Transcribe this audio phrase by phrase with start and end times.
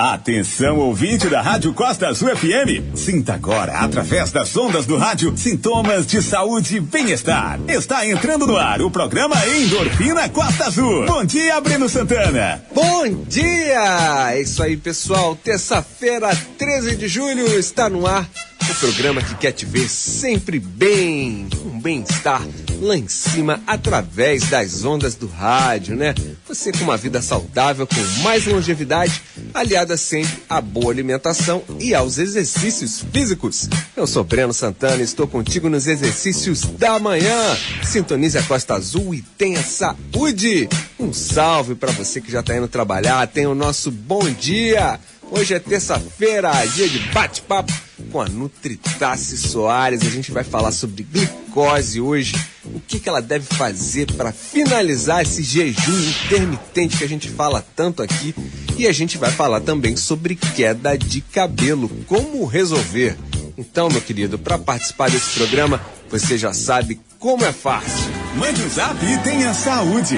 [0.00, 2.96] Atenção, ouvinte da Rádio Costa Azul FM.
[2.96, 7.60] Sinta agora, através das ondas do rádio, sintomas de saúde e bem-estar.
[7.68, 11.04] Está entrando no ar o programa Endorfina Costa Azul.
[11.04, 12.62] Bom dia, Breno Santana.
[12.74, 14.30] Bom dia!
[14.30, 15.36] É isso aí, pessoal.
[15.36, 18.26] Terça-feira, 13 de julho, está no ar
[18.70, 22.46] o programa que quer te ver sempre bem, com bem-estar
[22.80, 26.14] lá em cima, através das ondas do rádio, né?
[26.46, 29.20] Você com uma vida saudável, com mais longevidade,
[29.52, 33.68] aliada sempre à boa alimentação e aos exercícios físicos.
[33.96, 37.56] Eu sou Breno Santana e estou contigo nos exercícios da manhã.
[37.82, 40.68] Sintonize a Costa Azul e tenha saúde.
[40.98, 43.26] Um salve para você que já está indo trabalhar.
[43.26, 44.98] Tenha o nosso bom dia.
[45.32, 47.72] Hoje é terça-feira, dia de bate-papo
[48.10, 50.02] com a Nutritassi Soares.
[50.02, 52.34] A gente vai falar sobre glicose hoje,
[52.64, 57.64] o que, que ela deve fazer para finalizar esse jejum intermitente que a gente fala
[57.76, 58.34] tanto aqui.
[58.76, 63.16] E a gente vai falar também sobre queda de cabelo, como resolver.
[63.60, 65.78] Então, meu querido, para participar desse programa,
[66.10, 68.10] você já sabe como é fácil.
[68.36, 70.16] Mande um zap e tenha saúde.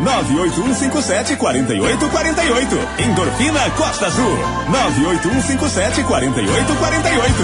[0.00, 2.76] 98157 4848.
[3.02, 4.38] Endorfina Costa Azul.
[4.68, 7.34] 98157 4848.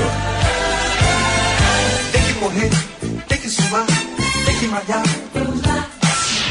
[2.13, 2.71] Tem que correr,
[3.27, 3.87] tem que suar,
[4.47, 5.03] tem que malhar.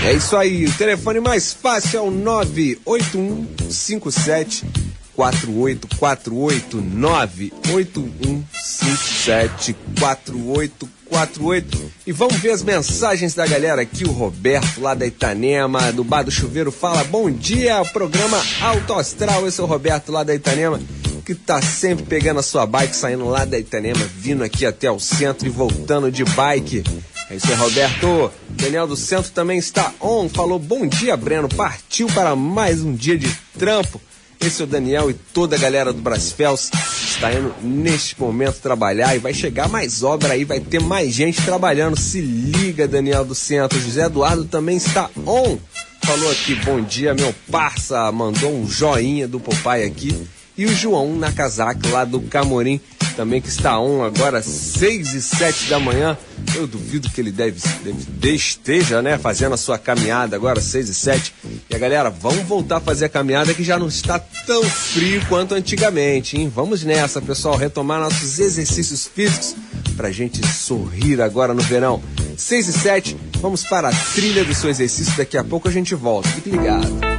[0.03, 4.88] É isso aí, o telefone mais fácil é o 98157
[5.19, 14.05] 4848 98157 4848 e vamos ver as mensagens da galera aqui.
[14.05, 19.45] O Roberto, lá da Itanema, do Bar do Chuveiro, fala: Bom dia, programa Alto Astral.
[19.45, 20.79] Esse é o Roberto, lá da Itanema,
[21.25, 25.01] que tá sempre pegando a sua bike, saindo lá da Itanema, vindo aqui até o
[25.01, 26.81] centro e voltando de bike.
[27.29, 28.31] É isso aí, Roberto.
[28.51, 30.29] Daniel do Centro também está on.
[30.29, 31.49] Falou: Bom dia, Breno.
[31.49, 33.99] Partiu para mais um dia de trampo.
[34.41, 36.71] Esse é o Daniel e toda a galera do Brasfels
[37.03, 41.41] está indo neste momento trabalhar e vai chegar mais obra aí, vai ter mais gente
[41.41, 41.99] trabalhando.
[41.99, 43.79] Se liga, Daniel do Centro.
[43.81, 45.57] José Eduardo também está on.
[46.03, 48.09] Falou aqui, bom dia, meu parça.
[48.13, 50.15] Mandou um joinha do papai aqui.
[50.57, 52.79] E o João Nakazaki, lá do Camorim,
[53.15, 56.17] também que está on agora, 6 e 7 da manhã.
[56.55, 60.93] Eu duvido que ele deve, deve esteja, né, fazendo a sua caminhada agora, 6 e
[60.93, 61.33] 7.
[61.69, 65.21] E a galera, vamos voltar a fazer a caminhada que já não está tão frio
[65.27, 66.51] quanto antigamente, hein?
[66.53, 69.55] Vamos nessa, pessoal, retomar nossos exercícios físicos
[69.95, 72.01] pra gente sorrir agora no verão.
[72.37, 75.15] 6 e 7, vamos para a trilha do seu exercício.
[75.17, 76.29] Daqui a pouco a gente volta.
[76.29, 77.18] Fique ligado.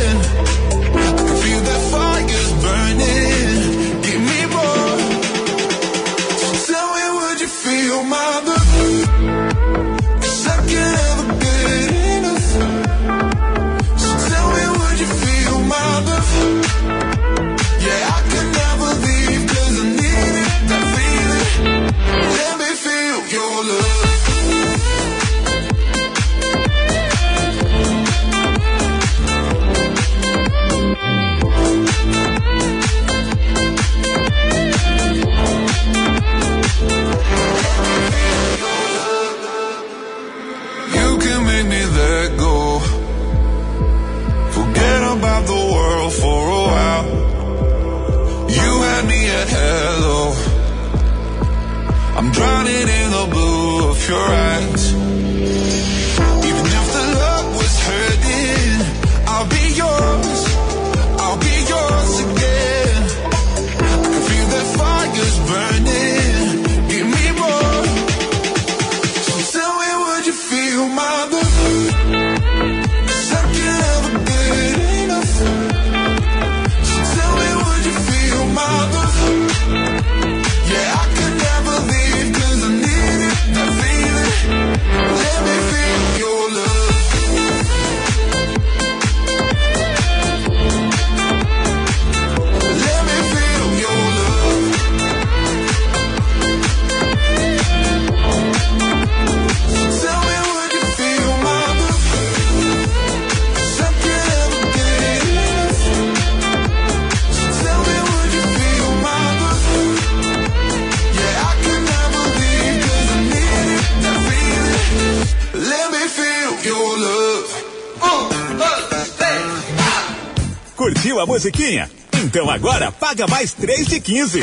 [121.31, 121.89] Musiquinha?
[122.13, 124.41] Então agora paga mais três de quinze.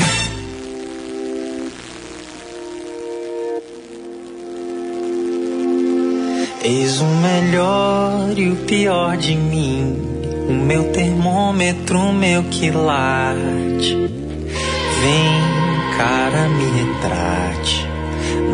[6.65, 9.97] Eis o melhor e o pior de mim,
[10.49, 13.95] o meu termômetro, o meu quilate.
[15.01, 17.88] Vem, cara, me retrate.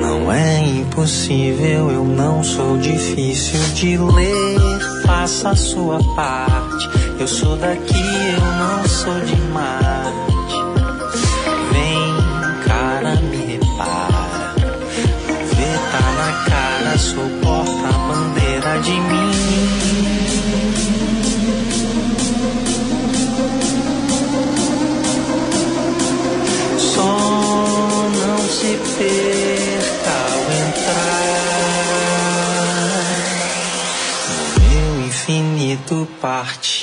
[0.01, 4.81] Não é impossível, eu não sou difícil de ler.
[5.05, 6.89] Faça a sua parte.
[7.19, 10.24] Eu sou daqui, eu não sou de Marte.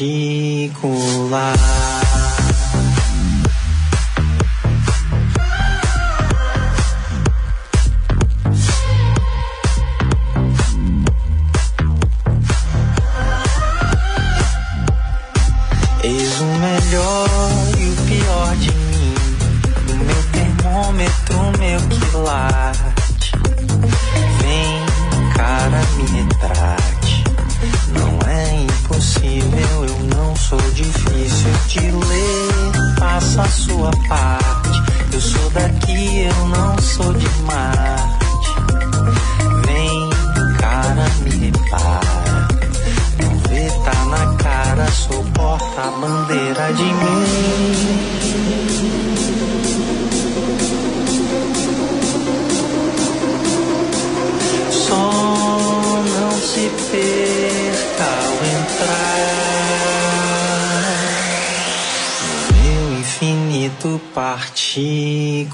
[0.01, 1.90] Particular.
[64.13, 65.51] Particular.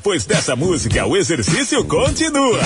[0.00, 2.58] Depois dessa música, o exercício continua.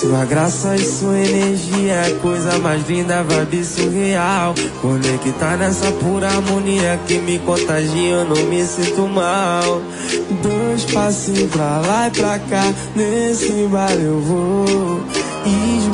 [0.00, 4.54] Sua graça e sua energia é coisa mais linda, vibe surreal.
[4.80, 9.82] Conectar nessa pura harmonia que me contagia, eu não me sinto mal.
[10.42, 15.17] Dois passinhos pra lá e pra cá, nesse bar eu vou.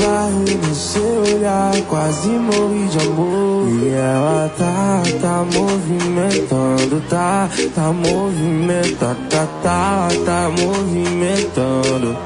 [0.04, 3.66] Esbarrei no seu olhar, quase morri de amor.
[3.70, 12.18] E ela tá, tá movimentando, tá, tá movimentando, tá, tá, tá movimentando.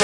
[0.00, 0.03] E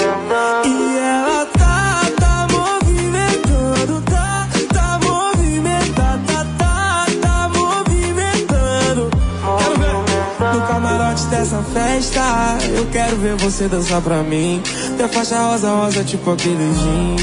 [12.75, 14.61] Eu quero ver você dançar pra mim.
[14.97, 17.15] Tem a faixa rosa, rosa, tipo aquele gin.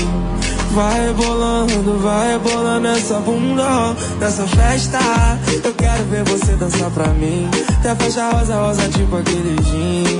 [0.72, 4.98] Vai rebolando, vai rebolando essa bunda nessa festa.
[5.64, 7.48] Eu quero ver você dançar pra mim.
[7.82, 10.18] Tem a faixa rosa, rosa, tipo aquele gin.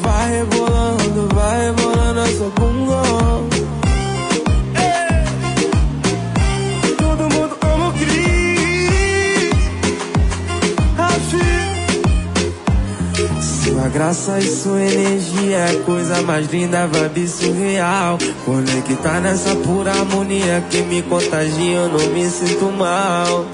[0.00, 3.57] Vai rebolando, vai rebolando essa bunda.
[13.88, 18.18] Sua graça e sua energia é coisa mais linda, vibe surreal.
[18.44, 23.46] Conectar nessa pura harmonia que me contagia, eu não me sinto mal.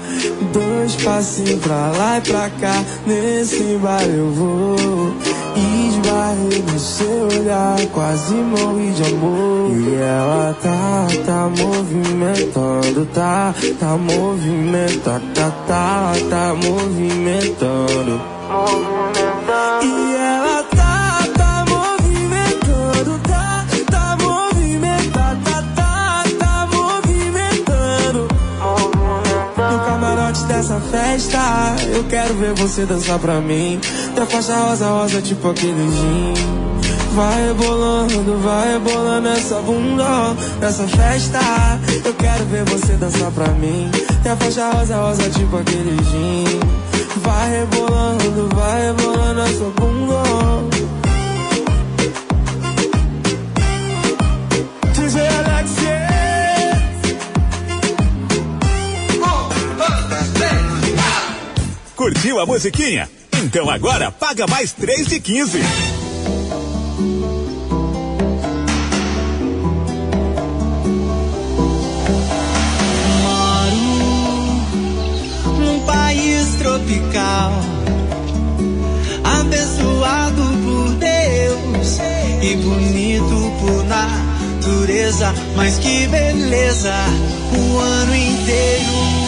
[0.51, 5.13] Dois passinhos pra lá e pra cá, nesse bar eu vou.
[5.55, 9.71] Esbarrei no seu olhar, quase morri de amor.
[9.71, 18.19] E ela tá, tá movimentando, tá, tá movimentando, tá, tá, tá movimentando.
[19.81, 20.14] E
[31.95, 33.79] eu quero ver você dançar pra mim.
[34.13, 36.33] Tem a faixa rosa, rosa, tipo aquele gin.
[37.15, 41.39] Vai rebolando, vai rebolando essa bunda nessa festa.
[42.03, 43.89] Eu quero ver você dançar pra mim.
[44.21, 46.59] Tem a faixa rosa, rosa, tipo aquele gin.
[47.23, 50.74] Vai rebolando, vai rebolando essa bunda.
[62.05, 63.09] Curtiu a musiquinha?
[63.43, 65.57] Então agora paga mais 3 de 15.
[75.57, 77.53] num país tropical,
[79.23, 81.99] abençoado por Deus
[82.39, 85.33] e bonito por natureza.
[85.55, 86.93] Mas que beleza,
[87.51, 89.24] o ano inteiro,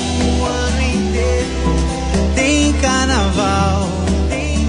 [2.82, 3.88] carnaval,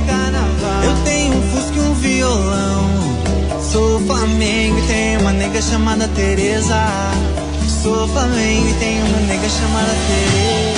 [0.06, 0.84] carnaval.
[0.84, 2.88] Eu tenho um fusca e um violão.
[3.60, 6.80] Sou Flamengo e tenho uma nega chamada Teresa.
[7.82, 10.77] Sou Flamengo e tenho uma nega chamada Teresa.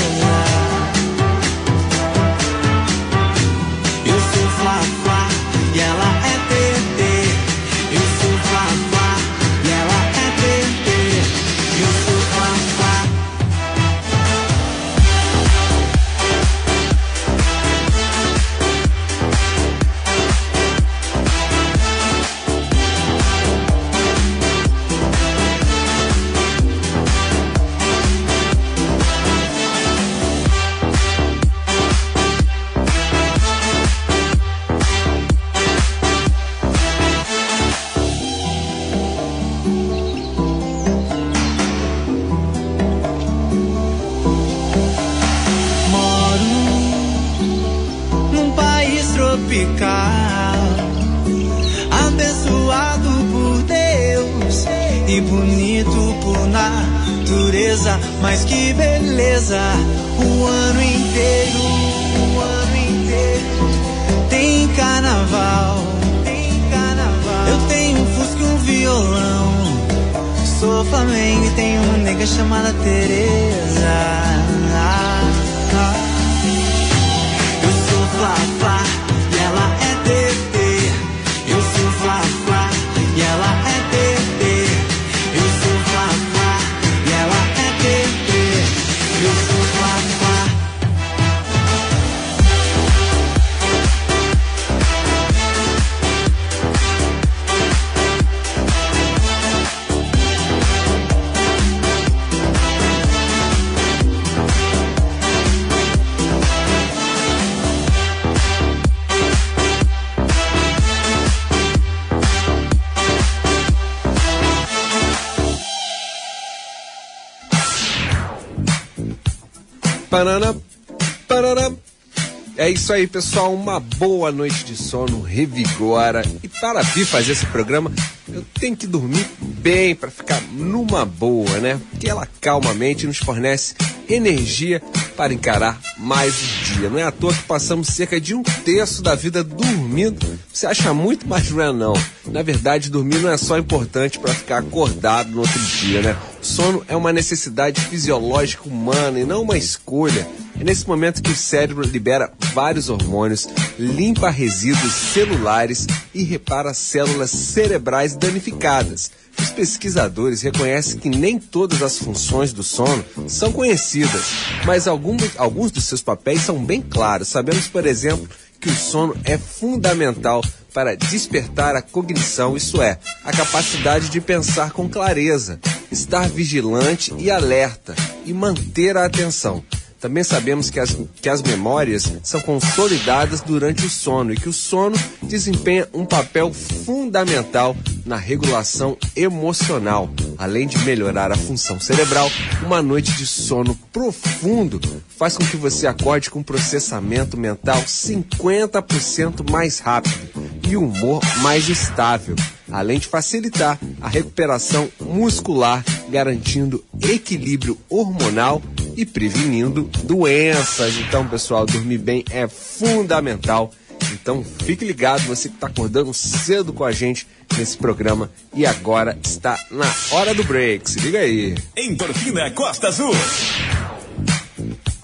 [122.70, 123.52] É isso aí, pessoal.
[123.52, 126.22] Uma boa noite de sono, revigora.
[126.40, 127.90] E para vir fazer esse programa,
[128.32, 131.80] eu tenho que dormir bem para ficar numa boa, né?
[131.90, 133.74] Porque ela calmamente nos fornece
[134.08, 134.80] energia
[135.16, 136.88] para encarar mais um dia.
[136.88, 140.24] Não é à toa que passamos cerca de um terço da vida dormindo.
[140.52, 141.94] Você acha muito, mas não é não.
[142.26, 146.16] Na verdade, dormir não é só importante para ficar acordado no outro dia, né?
[146.42, 150.26] Sono é uma necessidade fisiológica humana e não uma escolha.
[150.58, 157.30] É nesse momento que o cérebro libera vários hormônios, limpa resíduos celulares e repara células
[157.30, 159.10] cerebrais danificadas.
[159.38, 164.22] Os pesquisadores reconhecem que nem todas as funções do sono são conhecidas,
[164.66, 167.28] mas alguns, alguns dos seus papéis são bem claros.
[167.28, 168.28] Sabemos, por exemplo,
[168.60, 170.42] que o sono é fundamental
[170.72, 175.58] para despertar a cognição, isso é, a capacidade de pensar com clareza,
[175.90, 179.62] estar vigilante e alerta e manter a atenção.
[180.00, 184.52] Também sabemos que as, que as memórias são consolidadas durante o sono e que o
[184.52, 190.08] sono desempenha um papel fundamental na regulação emocional.
[190.38, 192.30] Além de melhorar a função cerebral,
[192.64, 194.80] uma noite de sono profundo
[195.18, 200.29] faz com que você acorde com um processamento mental 50% mais rápido
[200.70, 202.36] e humor mais estável,
[202.70, 208.62] além de facilitar a recuperação muscular, garantindo equilíbrio hormonal
[208.96, 210.96] e prevenindo doenças.
[210.96, 213.72] Então, pessoal, dormir bem é fundamental.
[214.12, 219.18] Então, fique ligado, você que está acordando cedo com a gente nesse programa e agora
[219.24, 220.88] está na hora do break.
[220.88, 221.56] Se liga aí.
[221.76, 223.14] Endorfina Costa Azul.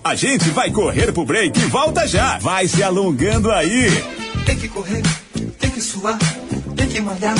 [0.02, 2.38] A gente vai correr pro break e volta já.
[2.38, 3.88] Vai se alongando aí.
[4.44, 5.02] Tem que correr,
[5.76, 6.18] que suar,
[6.74, 7.36] tem que malhar.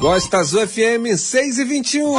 [0.00, 2.14] Costa Azul FM 6 e 21.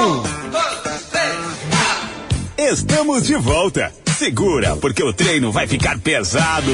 [2.56, 3.92] Estamos de volta.
[4.20, 6.72] Segura, porque o treino vai ficar pesado.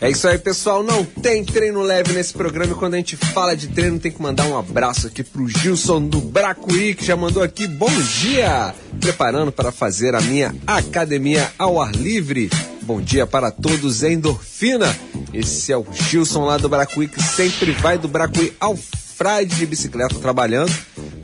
[0.00, 0.82] É isso aí, pessoal.
[0.82, 2.72] Não tem treino leve nesse programa.
[2.72, 6.02] E quando a gente fala de treino, tem que mandar um abraço aqui pro Gilson
[6.02, 8.74] do Bracuí, que já mandou aqui bom dia.
[9.00, 12.50] Preparando para fazer a minha academia ao ar livre.
[12.86, 14.96] Bom dia para todos, endorfina.
[15.34, 19.66] Esse é o Gilson lá do Bracuí, que sempre vai do Bracuí ao Friday de
[19.66, 20.72] bicicleta trabalhando.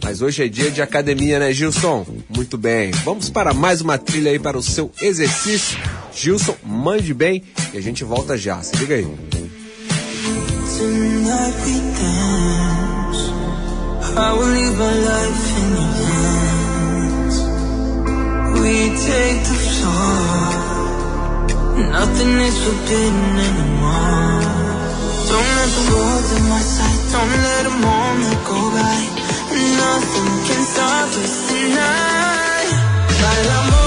[0.02, 2.04] Mas hoje é dia de academia, né, Gilson?
[2.28, 2.90] Muito bem.
[3.04, 5.78] Vamos para mais uma trilha aí para o seu exercício.
[6.12, 8.60] Gilson, mande bem e a gente volta já.
[8.60, 9.06] Se liga aí.
[10.76, 11.92] Tonight
[21.76, 24.42] Nothing is forbidden anymore.
[25.28, 27.00] Don't let the world in my sight.
[27.12, 28.98] Don't let a moment go by.
[29.80, 32.72] Nothing can stop us tonight.
[33.20, 33.81] Bailamos.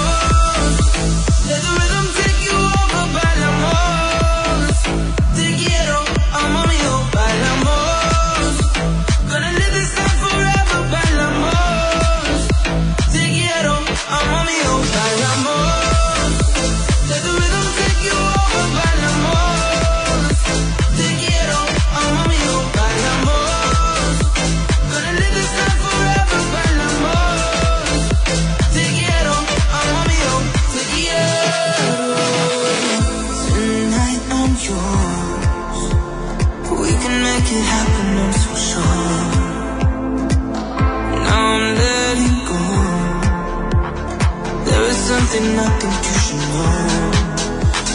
[45.36, 45.68] Something I
[46.06, 47.12] you should know.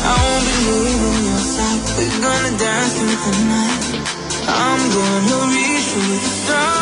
[0.02, 1.80] I won't be leaving your side.
[1.96, 3.84] We're gonna dance through the night.
[4.48, 6.79] I'm gonna reach for the stars.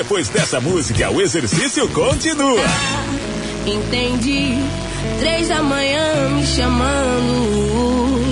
[0.00, 2.64] Depois dessa música, o exercício continua.
[3.66, 4.54] Entendi.
[5.18, 8.24] Três da manhã me chamando.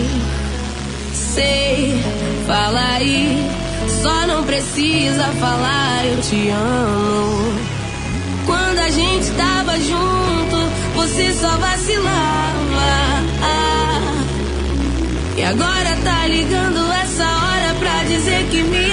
[1.12, 2.02] Sei,
[2.46, 3.46] fala aí.
[4.00, 7.52] Só não precisa falar, eu te amo.
[8.46, 10.56] Quando a gente tava junto,
[10.94, 12.48] você só vacilava.
[15.36, 18.87] E agora tá ligando essa hora pra dizer que me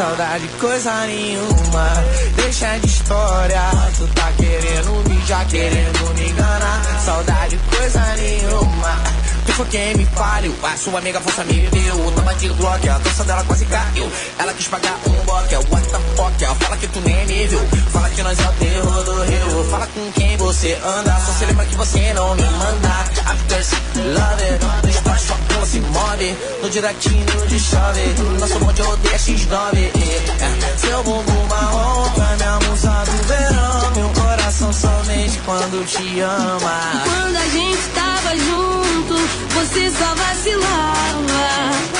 [0.00, 1.86] Saudade, coisa nenhuma,
[2.34, 3.60] deixa de história.
[3.98, 7.00] Tu tá querendo me já querendo me enganar.
[7.04, 9.19] Saudade, coisa nenhuma.
[9.68, 11.94] Quem me pariu, a sua amiga força me viu.
[11.94, 14.10] O de Glock, a dança dela quase caiu.
[14.38, 16.64] Ela quis pagar um boque, what the fuck?
[16.64, 17.60] Fala que tu nem me viu.
[17.92, 19.64] Fala que nós é o terror do Rio.
[19.70, 22.88] Fala com quem você anda, só se lembra que você não me manda.
[23.26, 23.64] After
[23.96, 26.36] love it, despacho sua pula se move.
[26.62, 28.00] No directinho de chove,
[28.38, 29.76] nosso monte odeia X9.
[29.76, 30.76] É.
[30.78, 33.90] Seu bumbum marrom, é minha musa do verão.
[33.94, 34.10] Meu
[34.50, 37.02] coração somente quando te ama.
[37.04, 39.14] Quando a gente tava junto,
[39.54, 41.50] você só vacilava.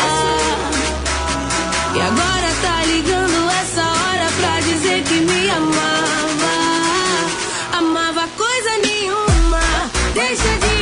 [0.01, 0.71] Ah.
[1.95, 6.57] E agora tá ligando essa hora pra dizer que me amava.
[7.79, 9.61] Amava coisa nenhuma,
[10.13, 10.80] deixa de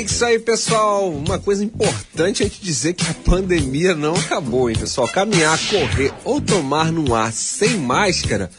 [0.00, 1.10] É isso aí, pessoal.
[1.10, 5.06] Uma coisa importante é te dizer que a pandemia não acabou, hein, pessoal?
[5.06, 8.50] Caminhar, correr ou tomar no ar sem máscara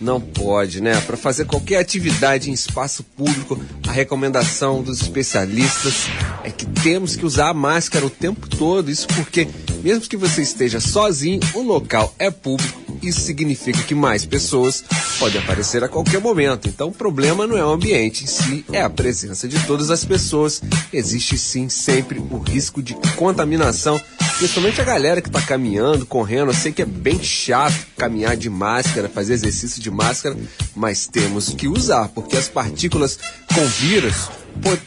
[0.00, 0.98] não pode, né?
[1.02, 6.06] Para fazer qualquer atividade em espaço público, a recomendação dos especialistas
[6.42, 8.90] é que temos que usar a máscara o tempo todo.
[8.90, 9.46] Isso porque,
[9.82, 12.85] mesmo que você esteja sozinho, o local é público.
[13.02, 14.84] Isso significa que mais pessoas
[15.18, 16.68] podem aparecer a qualquer momento.
[16.68, 20.04] Então, o problema não é o ambiente em si, é a presença de todas as
[20.04, 20.62] pessoas.
[20.92, 24.00] Existe sim sempre o risco de contaminação,
[24.38, 26.50] principalmente a galera que está caminhando, correndo.
[26.50, 30.36] Eu sei que é bem chato caminhar de máscara, fazer exercício de máscara,
[30.74, 33.18] mas temos que usar, porque as partículas
[33.54, 34.28] com vírus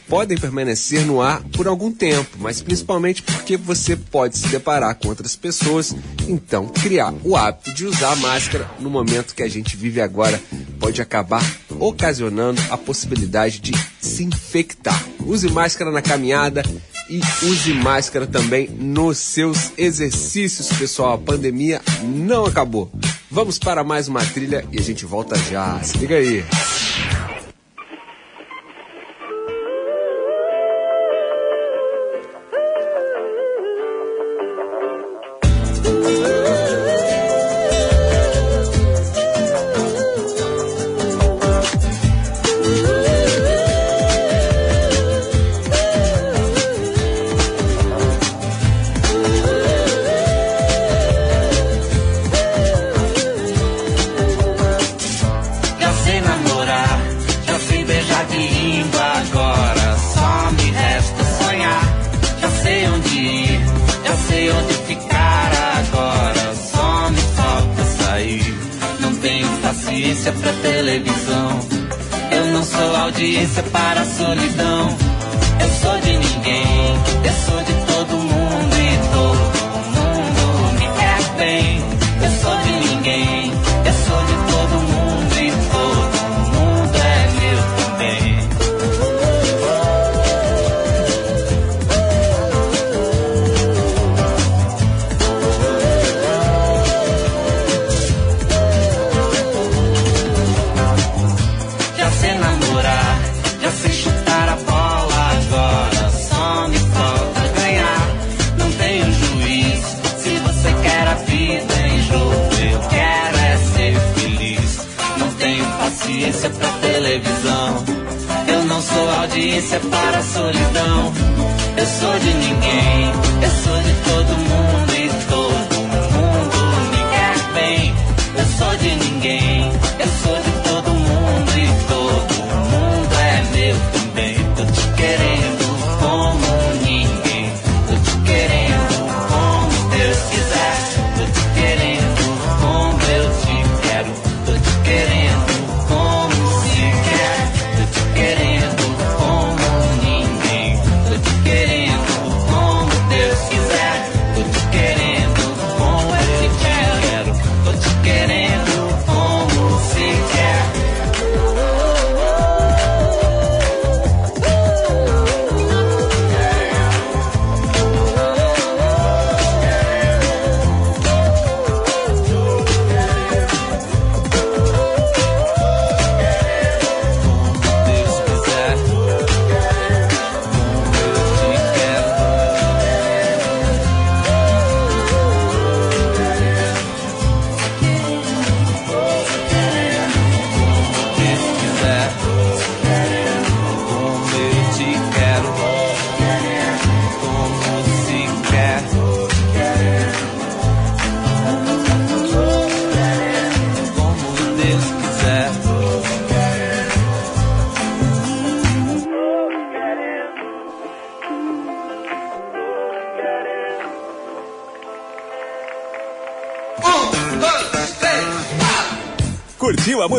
[0.08, 5.10] podem permanecer no ar por algum tempo, mas principalmente porque você pode se deparar com
[5.10, 5.95] outras pessoas.
[6.27, 10.41] Então, criar o hábito de usar a máscara no momento que a gente vive agora
[10.79, 11.43] pode acabar
[11.79, 15.03] ocasionando a possibilidade de se infectar.
[15.25, 16.63] Use máscara na caminhada
[17.10, 21.13] e use máscara também nos seus exercícios, pessoal.
[21.13, 22.91] A pandemia não acabou.
[23.32, 25.82] Vamos para mais uma trilha e a gente volta já.
[25.84, 26.43] Se liga aí.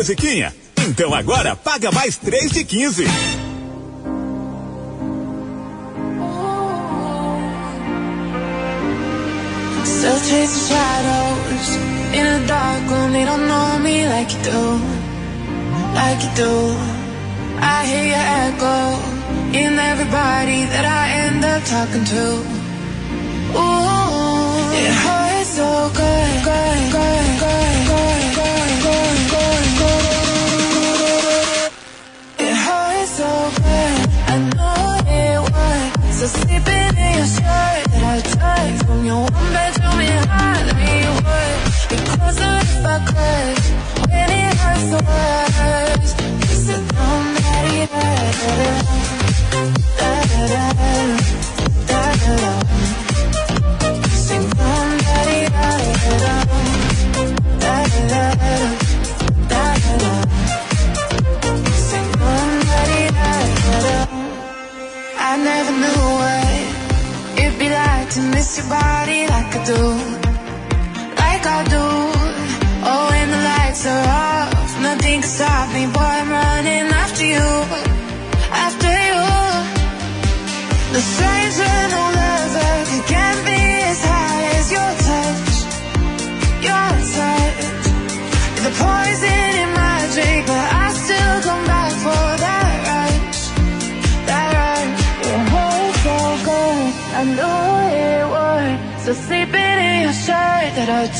[0.01, 0.51] Musiquinha?
[0.79, 3.05] Então agora paga mais 3 de 15.
[9.85, 11.77] Still chasing shadows
[12.15, 13.11] in a dark room.
[13.11, 14.81] They don't know me like you do,
[15.93, 16.75] like you do.
[17.61, 18.97] I hear your echo
[19.53, 22.25] in everybody that I end up talking to.
[23.53, 27.70] Ooh, it hurts so good, good, good, good,
[39.11, 41.57] your one bedroom in Hollywood.
[41.91, 43.57] Because of if I could,
[44.09, 46.15] when it hurts the worst.
[46.49, 48.07] You said, "Don't daddy, da
[48.41, 48.53] da
[49.99, 50.53] da da
[51.87, 52.03] da
[52.41, 52.60] da
[68.11, 70.00] to miss your body like I do,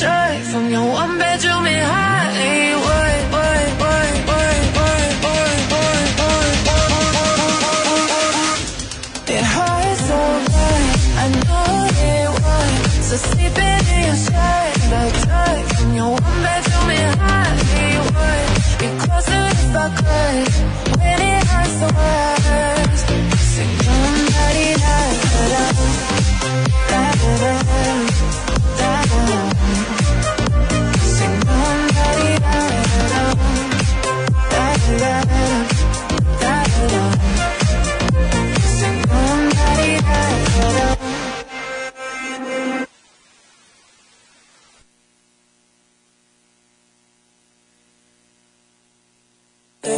[0.01, 0.07] 谁
[0.51, 1.10] 曾仰望？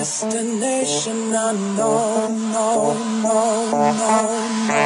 [0.03, 3.93] Destination unknown, no, no, no,
[4.67, 4.83] no.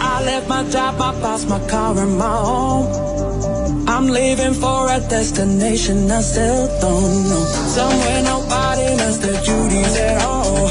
[0.00, 3.88] I left my job, I lost my car and my home.
[3.88, 7.44] I'm leaving for a destination I still don't know.
[7.78, 10.70] Somewhere nobody knows the duties at all.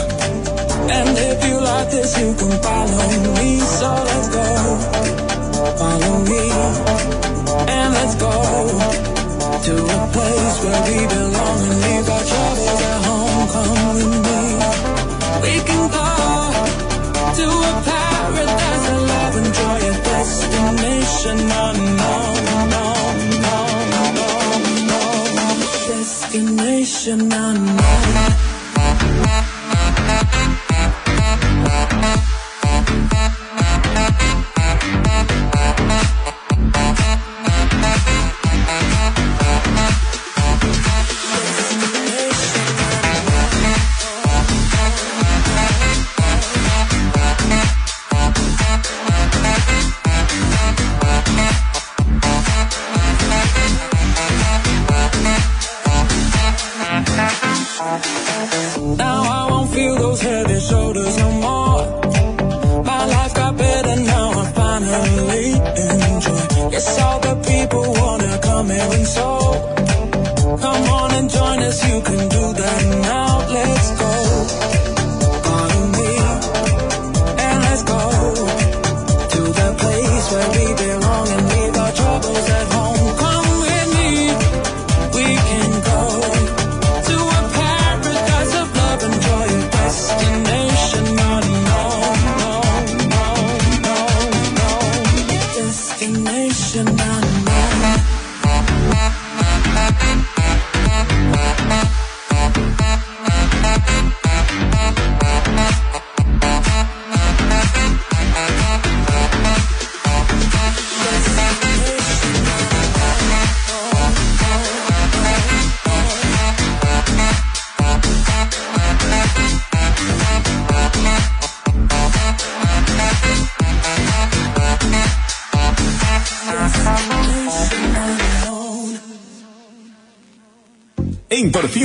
[0.92, 3.58] And if you like this, you can follow me.
[3.62, 5.21] So let's go.
[5.62, 6.44] Follow me.
[7.70, 8.32] And let's go
[9.68, 13.48] to a place where we belong and leave our troubles at home.
[13.54, 14.42] Come with me.
[15.46, 16.10] We can go
[17.38, 22.36] to a paradise of love and joy, a destination unknown.
[22.74, 22.86] No,
[23.46, 24.30] no, no,
[24.90, 25.02] no.
[25.88, 28.51] Destination unknown.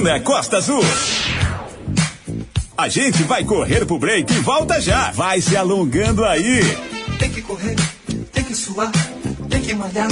[0.06, 0.80] Endorfina Costa Azul.
[2.78, 5.10] A gente vai correr pro break e volta já.
[5.10, 6.60] Vai se alongando aí.
[7.18, 7.74] Tem que correr,
[8.32, 8.92] tem que suar,
[9.50, 10.08] tem que malhar.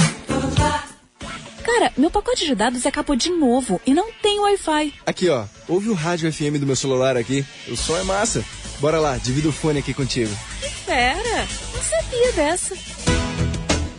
[1.63, 4.93] Cara, meu pacote de dados acabou de novo e não tem Wi-Fi.
[5.05, 5.45] Aqui, ó.
[5.67, 7.45] Ouve o rádio FM do meu celular aqui.
[7.69, 8.43] O som é massa.
[8.79, 10.35] Bora lá, divido o fone aqui contigo.
[10.61, 11.47] Que fera!
[11.73, 12.75] Não sabia dessa.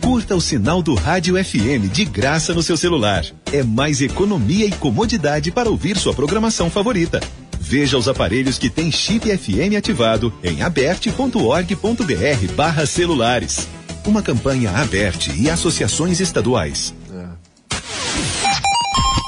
[0.07, 3.25] Curta o sinal do Rádio FM de graça no seu celular.
[3.51, 7.19] É mais economia e comodidade para ouvir sua programação favorita.
[7.59, 13.67] Veja os aparelhos que têm chip FM ativado em aberte.org.br barra celulares.
[14.05, 16.93] Uma campanha aberte e associações estaduais.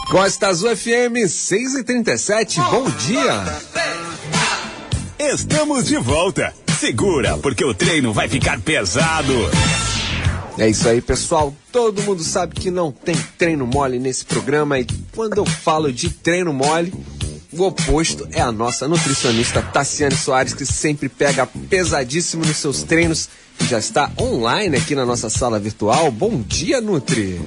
[0.09, 3.43] Costa Azul FM 6 e 37 bom dia.
[5.19, 6.53] Estamos de volta.
[6.79, 9.33] Segura, porque o treino vai ficar pesado.
[10.59, 11.55] É isso aí, pessoal.
[11.71, 16.09] Todo mundo sabe que não tem treino mole nesse programa e quando eu falo de
[16.09, 16.93] treino mole,
[17.49, 23.29] o oposto é a nossa nutricionista Tassiane Soares, que sempre pega pesadíssimo nos seus treinos
[23.61, 26.11] e já está online aqui na nossa sala virtual.
[26.11, 27.41] Bom dia, Nutri.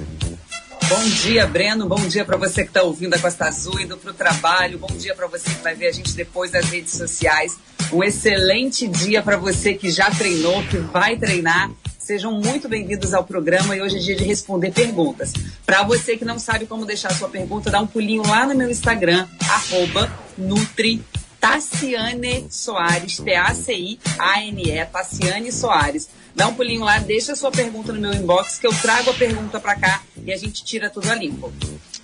[0.89, 1.87] Bom dia, Breno.
[1.87, 4.79] Bom dia para você que está ouvindo a Costa Azul, indo para o trabalho.
[4.79, 7.55] Bom dia para você que vai ver a gente depois das redes sociais.
[7.91, 11.69] Um excelente dia para você que já treinou, que vai treinar.
[12.03, 15.31] Sejam muito bem-vindos ao programa e hoje é dia de responder perguntas.
[15.65, 18.53] Para você que não sabe como deixar a sua pergunta, dá um pulinho lá no
[18.53, 21.01] meu Instagram, arroba Nutri
[22.49, 26.09] Soares, T-A-C-I-A-N-E, Tassiane Soares.
[26.35, 29.13] Dá um pulinho lá, deixa a sua pergunta no meu inbox que eu trago a
[29.13, 31.53] pergunta para cá e a gente tira tudo a limpo.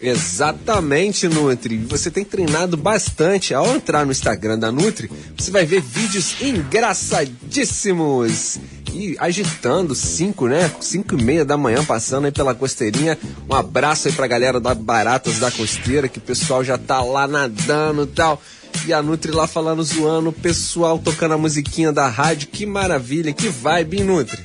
[0.01, 1.77] Exatamente, Nutri.
[1.77, 3.53] Você tem treinado bastante.
[3.53, 8.57] Ao entrar no Instagram da Nutri, você vai ver vídeos engraçadíssimos.
[8.93, 10.71] E agitando, 5, né?
[10.79, 13.19] 5 e meia da manhã, passando aí pela costeirinha.
[13.49, 17.27] Um abraço aí pra galera da Baratas da Costeira, que o pessoal já tá lá
[17.27, 18.41] nadando e tal.
[18.87, 22.47] E a Nutri lá falando, zoando, o pessoal tocando a musiquinha da rádio.
[22.47, 24.39] Que maravilha, que vibe, hein, Nutri?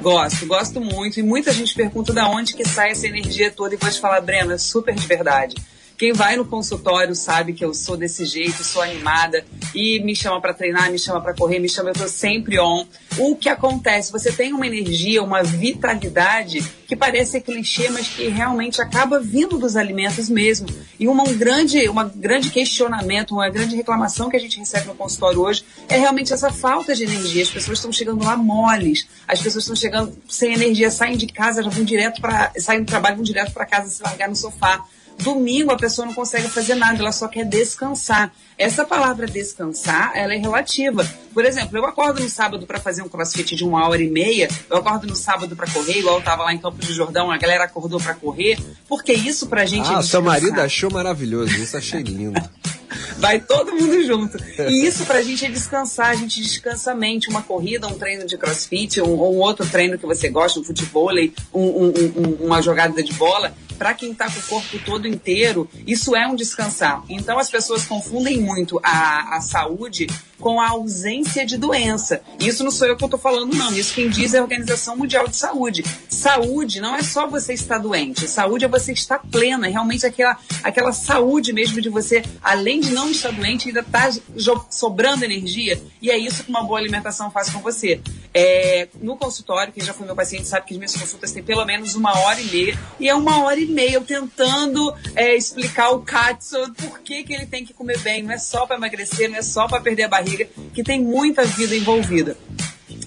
[0.00, 1.20] Gosto, gosto muito.
[1.20, 3.74] E muita gente pergunta da onde que sai essa energia toda.
[3.74, 5.56] E vou te falar, Breno, é super de verdade.
[6.00, 10.40] Quem vai no consultório sabe que eu sou desse jeito, sou animada e me chama
[10.40, 12.86] para treinar, me chama para correr, me chama, eu tô sempre on.
[13.18, 14.10] O que acontece?
[14.10, 19.76] Você tem uma energia, uma vitalidade que parece clichê, mas que realmente acaba vindo dos
[19.76, 20.68] alimentos mesmo.
[20.98, 24.94] E uma, um grande, uma grande questionamento, uma grande reclamação que a gente recebe no
[24.94, 27.42] consultório hoje é realmente essa falta de energia.
[27.42, 31.62] As pessoas estão chegando lá moles, as pessoas estão chegando sem energia, saem de casa,
[31.62, 34.82] já vão direto para, saem do trabalho, vão direto para casa se largar no sofá.
[35.22, 38.32] Domingo a pessoa não consegue fazer nada, ela só quer descansar.
[38.56, 41.06] Essa palavra descansar, ela é relativa.
[41.32, 44.48] Por exemplo, eu acordo no sábado para fazer um crossfit de uma hora e meia,
[44.68, 47.38] eu acordo no sábado para correr, igual eu tava lá em Campo de Jordão, a
[47.38, 48.58] galera acordou para correr,
[48.88, 52.40] porque isso pra gente Ah, é seu marido achou maravilhoso, isso achei lindo.
[53.18, 54.38] Vai todo mundo junto.
[54.58, 57.28] E isso pra gente é descansar, a gente descansa a mente.
[57.28, 61.10] Uma corrida, um treino de crossfit, um, um outro treino que você gosta, um futebol,
[61.52, 63.54] um, um, uma jogada de bola.
[63.80, 67.02] Pra quem tá com o corpo todo inteiro, isso é um descansar.
[67.08, 70.06] Então as pessoas confundem muito a, a saúde
[70.38, 72.20] com a ausência de doença.
[72.38, 73.72] Isso não sou eu que tô falando, não.
[73.74, 75.82] Isso quem diz é a Organização Mundial de Saúde.
[76.08, 78.26] Saúde não é só você estar doente.
[78.28, 79.66] Saúde é você estar plena.
[79.66, 84.10] É realmente aquela, aquela saúde mesmo de você, além de não estar doente, ainda tá
[84.36, 85.80] jo- sobrando energia.
[86.00, 88.00] E é isso que uma boa alimentação faz com você.
[88.32, 91.64] É, no consultório, quem já foi meu paciente sabe que as minhas consultas têm pelo
[91.66, 92.78] menos uma hora e meia.
[92.98, 97.46] E é uma hora e eu tentando é, explicar o Katsu por que, que ele
[97.46, 98.22] tem que comer bem.
[98.22, 101.44] Não é só para emagrecer, não é só para perder a barriga, que tem muita
[101.44, 102.36] vida envolvida.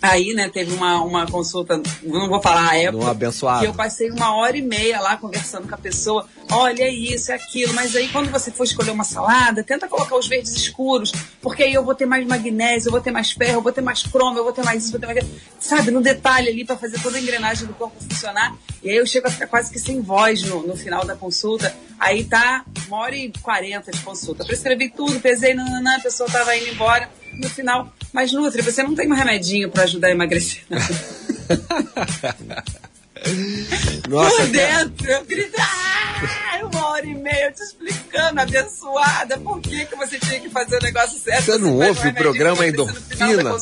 [0.03, 3.61] Aí, né, teve uma, uma consulta, não vou falar a época, Um abençoado.
[3.61, 6.27] que eu passei uma hora e meia lá conversando com a pessoa.
[6.51, 7.73] Olha, é isso, é aquilo.
[7.73, 11.73] Mas aí, quando você for escolher uma salada, tenta colocar os verdes escuros, porque aí
[11.73, 14.37] eu vou ter mais magnésio, eu vou ter mais ferro, eu vou ter mais cromo,
[14.37, 15.25] eu vou ter mais isso, eu vou ter mais.
[15.57, 18.57] Sabe, no detalhe ali para fazer toda a engrenagem do corpo funcionar.
[18.83, 21.73] E aí eu chego a ficar quase que sem voz no, no final da consulta.
[21.97, 24.43] Aí tá uma hora e quarenta de consulta.
[24.43, 27.09] Prescrevi tudo, pesei, nananã, a pessoa tava indo embora.
[27.37, 30.61] No final, mas Nutri, você não tem um remedinho para ajudar a emagrecer?
[34.09, 39.85] Nossa, Por dentro, eu grito, ah, uma hora e meia te explicando, abençoada, por que,
[39.85, 41.45] que você tinha que fazer o negócio certo.
[41.45, 43.55] Você não pega ouve um o programa Endorfina?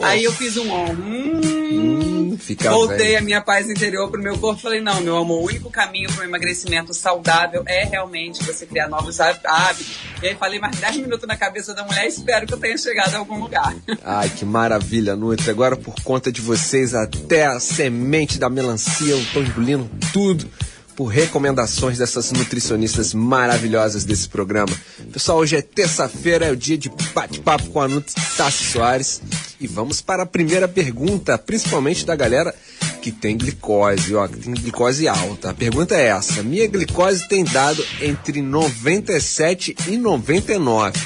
[0.00, 1.93] Aí eu fiz um ó, Hum,
[2.36, 3.18] fica voltei velho.
[3.18, 4.60] a minha paz interior pro meu corpo.
[4.60, 8.88] Falei, não, meu amor, o único caminho para um emagrecimento saudável é realmente você criar
[8.88, 9.96] novos há- hábitos.
[10.22, 13.14] E aí falei mais 10 minutos na cabeça da mulher, espero que eu tenha chegado
[13.14, 13.74] a algum lugar.
[14.04, 15.50] Ai, que maravilha, Nutri.
[15.50, 20.48] Agora, por conta de vocês, até a semente da melancia eu tô engolindo tudo.
[20.96, 24.72] Por recomendações dessas nutricionistas maravilhosas desse programa.
[25.12, 29.20] Pessoal, hoje é terça-feira, é o dia de bate-papo com a Nutri Tassi Soares.
[29.60, 32.54] E vamos para a primeira pergunta, principalmente da galera
[33.00, 35.50] que tem glicose, ó, que tem glicose alta.
[35.50, 40.98] A pergunta é essa: minha glicose tem dado entre 97 e 99.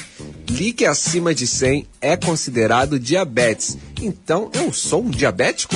[0.49, 3.77] Li que acima de 100 é considerado diabetes.
[4.01, 5.75] Então eu sou um diabético?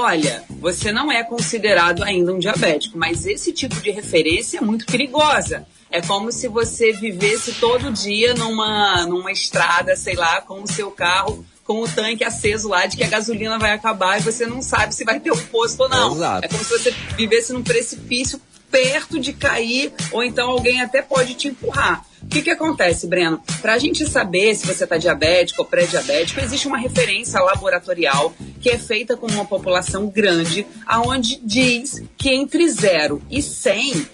[0.00, 4.86] Olha, você não é considerado ainda um diabético, mas esse tipo de referência é muito
[4.86, 5.66] perigosa.
[5.90, 10.92] É como se você vivesse todo dia numa, numa estrada, sei lá, com o seu
[10.92, 14.62] carro, com o tanque aceso lá de que a gasolina vai acabar e você não
[14.62, 16.14] sabe se vai ter um posto ou não.
[16.14, 16.44] Exato.
[16.44, 18.40] É como se você vivesse num precipício
[18.70, 22.04] perto de cair, ou então alguém até pode te empurrar.
[22.28, 23.40] O que, que acontece, Breno?
[23.62, 28.68] Para a gente saber se você está diabético ou pré-diabético, existe uma referência laboratorial que
[28.68, 34.06] é feita com uma população grande, aonde diz que entre 0 e 100,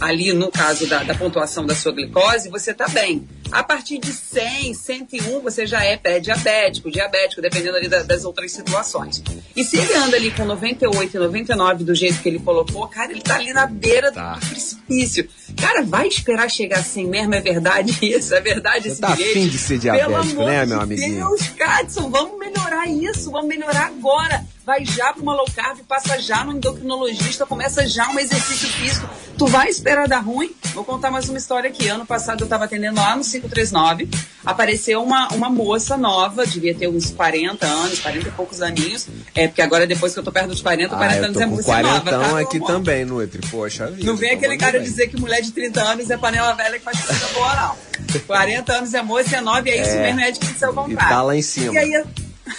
[0.00, 3.26] ali no caso da, da pontuação da sua glicose, você está bem.
[3.50, 8.50] A partir de 100, 101, você já é pré-diabético, diabético, dependendo ali da- das outras
[8.52, 9.22] situações.
[9.54, 13.12] E se ele anda ali com 98 e 99 do jeito que ele colocou, cara,
[13.12, 15.28] ele tá ali na beira do precipício.
[15.60, 17.34] Cara, vai esperar chegar assim mesmo?
[17.34, 18.34] É verdade isso?
[18.34, 19.30] É verdade esse tá bilhete?
[19.38, 21.16] afim de ser Pelo diabético, amor né, meu amiguinho?
[21.16, 24.44] Deus, Cadson, vamos melhorar isso, vamos melhorar agora.
[24.64, 29.08] Vai já para uma low carb, passa já no endocrinologista, começa já um exercício físico.
[29.36, 30.54] Tu vai esperar dar ruim?
[30.72, 31.88] Vou contar mais uma história aqui.
[31.88, 34.08] Ano passado eu estava atendendo lá no 539,
[34.46, 39.48] apareceu uma, uma moça nova, devia ter uns 40 anos, 40 e poucos aninhos, é
[39.48, 41.46] porque agora depois que eu tô perto dos 40, 40 Ah, eu anos tô é
[41.46, 42.66] muito 40 nova, tá, aqui amor?
[42.68, 43.40] também, Nutri.
[43.50, 44.04] Poxa vida.
[44.06, 44.82] Não vem aquele cara bem.
[44.82, 48.20] dizer que mulher de 30 anos é panela velha que faz coisa boa, não.
[48.28, 50.02] 40 anos é moça, é nova, e é isso É.
[50.02, 51.08] mesmo, é difícil ser o contrário.
[51.16, 51.74] tá lá em cima.
[51.74, 52.04] E aí,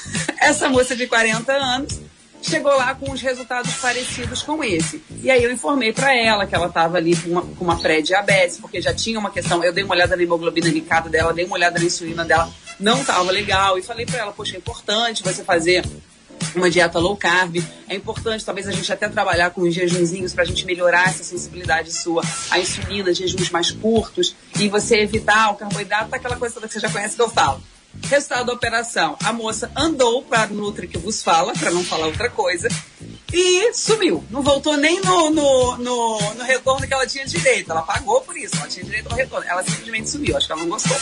[0.39, 1.99] essa moça de 40 anos
[2.43, 5.01] chegou lá com os resultados parecidos com esse.
[5.21, 8.57] E aí eu informei pra ela que ela estava ali com uma, com uma pré-diabetes,
[8.57, 9.63] porque já tinha uma questão.
[9.63, 13.01] Eu dei uma olhada na hemoglobina glicada dela, dei uma olhada na insulina dela, não
[13.01, 13.77] estava legal.
[13.77, 15.83] E falei pra ela, poxa, é importante você fazer
[16.53, 17.63] uma dieta low carb.
[17.87, 21.23] É importante, talvez, a gente até trabalhar com os jejunzinhos para a gente melhorar essa
[21.23, 22.21] sensibilidade sua
[22.51, 26.79] à insulina, jejuns mais curtos, e você evitar o carboidrato, aquela coisa toda que você
[26.79, 27.61] já conhece que eu falo.
[28.07, 32.07] Resultado da operação, a moça andou para o Nutri que vos fala, para não falar
[32.07, 32.67] outra coisa,
[33.31, 34.23] e sumiu.
[34.29, 37.71] Não voltou nem no, no, no, no retorno que ela tinha direito.
[37.71, 39.47] Ela pagou por isso, ela tinha direito ao retorno.
[39.49, 40.97] Ela simplesmente sumiu, acho que ela não gostou.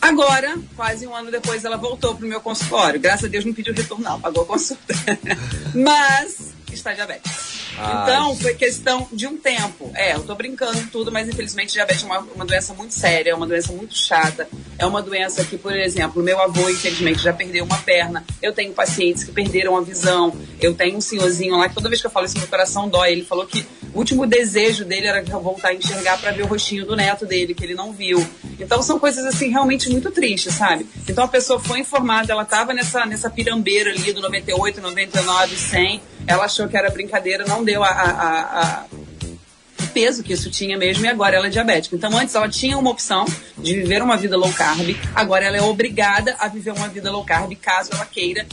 [0.00, 3.00] Agora, quase um ano depois, ela voltou pro meu consultório.
[3.00, 4.94] Graças a Deus não pediu retorno, não, pagou a consulta.
[5.74, 7.63] Mas está diabética.
[7.74, 9.90] Então, foi questão de um tempo.
[9.94, 13.34] É, eu tô brincando tudo, mas infelizmente diabetes é uma, uma doença muito séria, é
[13.34, 14.48] uma doença muito chata.
[14.78, 18.24] É uma doença que, por exemplo, meu avô, infelizmente, já perdeu uma perna.
[18.42, 20.36] Eu tenho pacientes que perderam a visão.
[20.60, 23.12] Eu tenho um senhorzinho lá que toda vez que eu falo isso, meu coração dói.
[23.12, 23.64] Ele falou que
[23.94, 27.54] o último desejo dele era voltar a enxergar para ver o rostinho do neto dele,
[27.54, 28.26] que ele não viu.
[28.58, 30.86] Então são coisas assim realmente muito tristes, sabe?
[31.08, 36.02] Então a pessoa foi informada, ela estava nessa, nessa pirambeira ali do 98, 99, 100.
[36.26, 38.84] Ela achou que era brincadeira, não deu a, a, a-
[39.92, 41.94] peso que isso tinha mesmo e agora ela é diabética.
[41.94, 43.24] Então antes ela tinha uma opção
[43.56, 44.80] de viver uma vida low carb,
[45.14, 48.44] agora ela é obrigada a viver uma vida low carb caso ela queira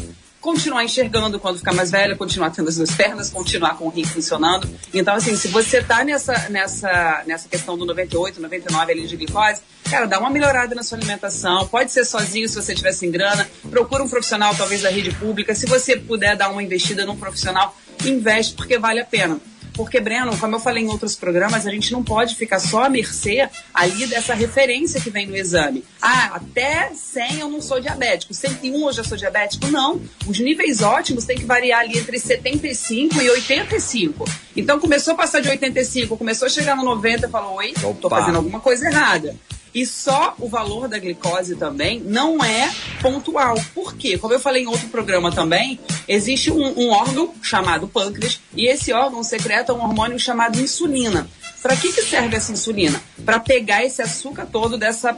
[0.42, 4.04] continuar enxergando quando ficar mais velha, continuar tendo as duas pernas, continuar com o rim
[4.04, 4.68] funcionando.
[4.92, 9.62] Então, assim, se você tá nessa, nessa, nessa questão do 98, 99 ali de glicose,
[9.90, 11.68] cara, dá uma melhorada na sua alimentação.
[11.68, 13.48] Pode ser sozinho se você tiver sem grana.
[13.70, 15.54] Procura um profissional, talvez da rede pública.
[15.54, 19.40] Se você puder dar uma investida num profissional, investe porque vale a pena.
[19.74, 22.90] Porque, Breno, como eu falei em outros programas, a gente não pode ficar só à
[22.90, 25.84] mercê ali dessa referência que vem no exame.
[26.02, 29.68] Ah, até 100 eu não sou diabético, 101 eu já sou diabético.
[29.68, 30.02] Não.
[30.28, 34.26] Os níveis ótimos têm que variar ali entre 75 e 85.
[34.56, 38.08] Então, começou a passar de 85, começou a chegar no 90 e falou: Oi, tô
[38.08, 38.20] Opa.
[38.20, 39.36] fazendo alguma coisa errada.
[39.74, 43.56] E só o valor da glicose também não é pontual.
[43.74, 44.18] Por quê?
[44.18, 48.92] Como eu falei em outro programa também, existe um, um órgão chamado pâncreas e esse
[48.92, 51.28] órgão secreta um hormônio chamado insulina.
[51.62, 53.02] Para que, que serve essa insulina?
[53.24, 55.16] Para pegar esse açúcar todo dessa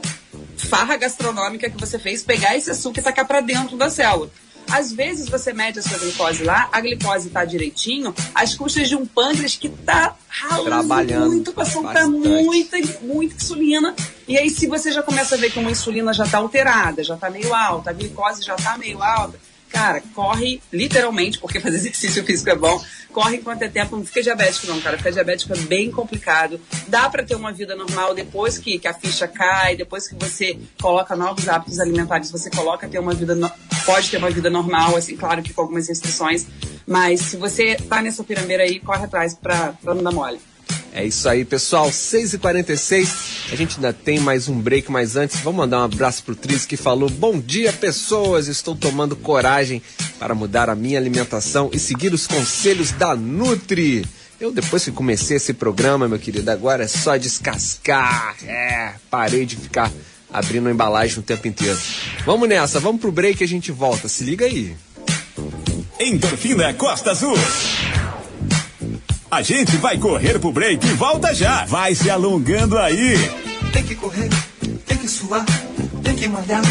[0.56, 4.30] farra gastronômica que você fez, pegar esse açúcar e tacar para dentro da célula.
[4.70, 8.96] Às vezes você mede a sua glicose lá, a glicose está direitinho, às custas de
[8.96, 13.94] um pâncreas que está ralando Trabalhando muito para soltar muita, muita insulina.
[14.26, 17.14] E aí, se você já começa a ver que uma insulina já está alterada, já
[17.14, 19.38] está meio alta, a glicose já está meio alta,
[19.74, 22.80] cara, corre literalmente, porque fazer exercício físico é bom,
[23.12, 26.60] corre enquanto é tempo, não fica diabético não, cara, ficar diabético é bem complicado.
[26.86, 30.56] Dá para ter uma vida normal depois que, que a ficha cai, depois que você
[30.80, 33.50] coloca novos hábitos alimentares, você coloca ter uma vida, no-
[33.84, 36.46] pode ter uma vida normal, assim, claro que com algumas restrições,
[36.86, 40.38] Mas se você tá nessa pirambeira aí, corre atrás pra, pra não dar mole.
[40.96, 41.90] É isso aí, pessoal.
[41.90, 43.52] 6h46.
[43.52, 46.64] A gente ainda tem mais um break, mas antes, vamos mandar um abraço pro Tris
[46.64, 48.46] que falou: Bom dia, pessoas.
[48.46, 49.82] Estou tomando coragem
[50.20, 54.06] para mudar a minha alimentação e seguir os conselhos da Nutri.
[54.40, 58.36] Eu, depois que comecei esse programa, meu querido, agora é só descascar.
[58.46, 59.90] É, parei de ficar
[60.32, 61.78] abrindo a embalagem o tempo inteiro.
[62.24, 64.06] Vamos nessa, vamos pro break e a gente volta.
[64.08, 64.76] Se liga aí.
[65.98, 67.36] Endorfina Costa Azul.
[69.34, 71.64] A gente vai correr pro break e volta já.
[71.64, 73.16] Vai se alongando aí.
[73.72, 74.30] Tem que correr,
[74.86, 75.44] tem que suar,
[76.04, 76.62] tem que malhar.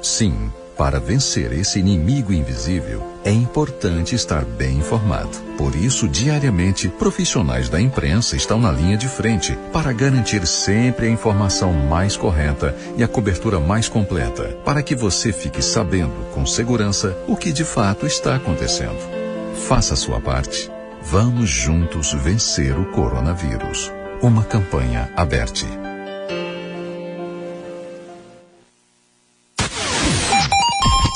[0.00, 5.30] Sim, para vencer esse inimigo invisível, é importante estar bem informado.
[5.58, 11.10] Por isso, diariamente, profissionais da imprensa estão na linha de frente para garantir sempre a
[11.10, 17.18] informação mais correta e a cobertura mais completa, para que você fique sabendo com segurança
[17.26, 19.23] o que de fato está acontecendo.
[19.68, 20.70] Faça a sua parte.
[21.00, 23.90] Vamos juntos vencer o coronavírus.
[24.20, 25.64] Uma campanha aberta.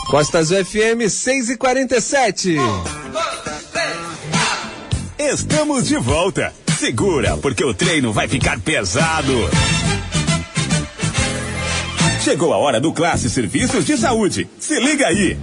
[0.09, 2.57] Costas UFM 6 e 47
[5.19, 6.55] Estamos de volta.
[6.79, 9.35] Segura, porque o treino vai ficar pesado.
[12.25, 14.49] Chegou a hora do Classe Serviços de Saúde.
[14.59, 15.37] Se liga aí.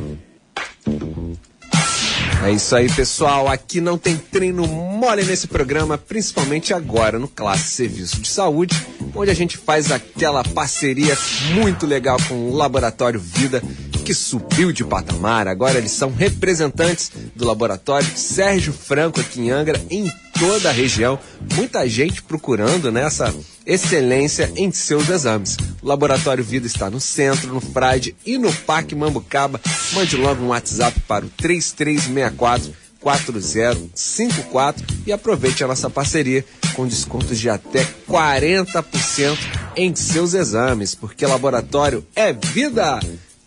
[2.45, 3.47] É isso aí, pessoal.
[3.47, 8.75] Aqui não tem treino mole nesse programa, principalmente agora no Classe Serviço de Saúde,
[9.15, 11.17] onde a gente faz aquela parceria
[11.55, 13.63] muito legal com o Laboratório Vida,
[14.05, 15.47] que subiu de patamar.
[15.47, 21.17] Agora eles são representantes do laboratório Sérgio Franco aqui em Angra, em toda a região.
[21.55, 23.33] Muita gente procurando nessa
[23.65, 25.57] excelência em seus exames.
[25.81, 29.59] O Laboratório Vida está no centro, no Frade e no Parque Mambucaba.
[29.93, 36.43] Mande logo um WhatsApp para o 3364 4054 e aproveite a nossa parceria
[36.73, 39.37] com descontos de até 40%
[39.75, 42.99] em seus exames, porque laboratório é vida!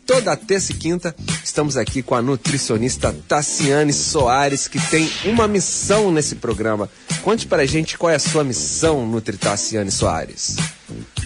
[0.09, 6.11] Toda terça e quinta estamos aqui com a nutricionista Tassiane Soares, que tem uma missão
[6.11, 6.89] nesse programa.
[7.21, 10.57] Conte pra gente qual é a sua missão, Nutri Tassiane Soares.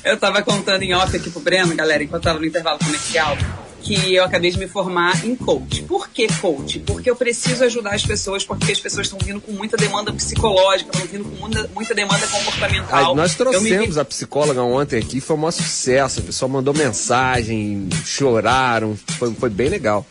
[0.04, 3.38] Eu tava contando em off aqui pro Breno, galera, enquanto tava no intervalo comercial,
[3.82, 5.82] que eu acabei de me formar em coach.
[5.82, 6.78] Por que coach?
[6.80, 10.90] Porque eu preciso ajudar as pessoas, porque as pessoas estão vindo com muita demanda psicológica,
[10.92, 13.14] estão vindo com muita, muita demanda comportamental.
[13.14, 16.20] Nós me trouxemos a psicóloga ontem aqui, foi um maior sucesso.
[16.20, 20.06] O pessoal mandou mensagem, choraram, foi, foi bem legal.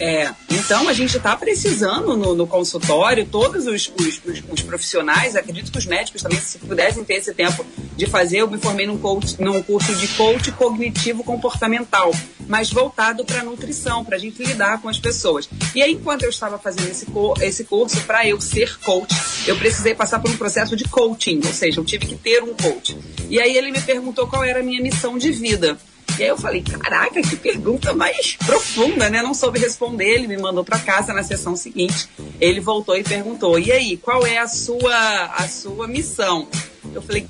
[0.00, 5.36] É, então a gente está precisando no, no consultório, todos os, os- os- os profissionais,
[5.36, 7.64] acredito que os médicos também, se pudessem ter esse tempo
[7.96, 12.10] de fazer, eu me formei num, coach, num curso de coach cognitivo comportamental,
[12.48, 15.48] mas voltado para nutrição, para a gente lidar com as pessoas.
[15.74, 17.06] E aí, enquanto eu estava fazendo esse,
[17.42, 19.14] esse curso, para eu ser coach,
[19.46, 22.54] eu precisei passar por um processo de coaching, ou seja, eu tive que ter um
[22.54, 22.96] coach.
[23.28, 25.78] E aí ele me perguntou qual era a minha missão de vida.
[26.18, 29.22] E aí eu falei, caraca, que pergunta mais profunda, né?
[29.22, 32.08] Não soube responder, ele me mandou para casa na sessão seguinte.
[32.40, 34.94] Ele voltou e perguntou: "E aí, qual é a sua
[35.36, 36.46] a sua missão?"
[36.94, 37.26] Eu falei: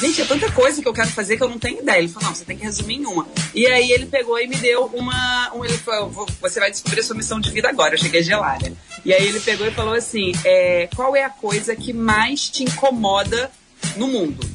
[0.00, 1.98] Gente, é tanta coisa que eu quero fazer que eu não tenho ideia.
[1.98, 3.26] Ele falou, não, você tem que resumir em uma.
[3.54, 5.52] E aí ele pegou e me deu uma.
[5.54, 7.94] Um, ele falou, "Vou- você vai descobrir a sua missão de vida agora.
[7.94, 8.72] Eu cheguei gelada.
[9.04, 12.62] E aí ele pegou e falou assim: é, qual é a coisa que mais te
[12.62, 13.50] incomoda
[13.96, 14.48] no mundo?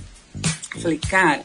[0.73, 1.43] Eu falei, cara,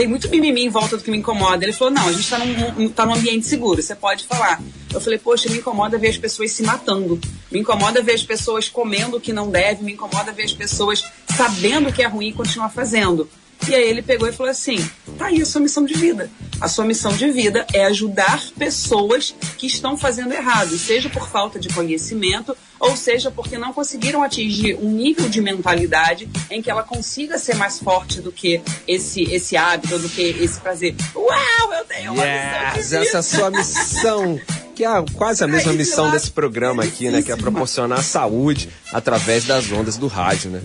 [0.00, 1.62] tem muito mimimi em volta do que me incomoda.
[1.62, 4.58] Ele falou, não, a gente tá num, tá num ambiente seguro, você pode falar.
[4.90, 7.20] Eu falei, poxa, me incomoda ver as pessoas se matando.
[7.52, 9.84] Me incomoda ver as pessoas comendo o que não deve.
[9.84, 11.04] Me incomoda ver as pessoas
[11.36, 13.28] sabendo que é ruim e continuar fazendo.
[13.68, 14.78] E aí ele pegou e falou assim:
[15.18, 16.30] tá aí a sua missão de vida.
[16.62, 21.58] A sua missão de vida é ajudar pessoas que estão fazendo errado, seja por falta
[21.60, 26.82] de conhecimento, ou seja porque não conseguiram atingir um nível de mentalidade em que ela
[26.82, 30.94] consiga ser mais forte do que esse, esse hábito, do que esse prazer.
[31.14, 34.40] Uau, eu tenho uma Yes, missão essa é a sua missão.
[34.74, 37.20] Que é quase a mesma Ai, missão desse programa aqui, né?
[37.20, 40.62] Que é proporcionar saúde através das ondas do rádio, né?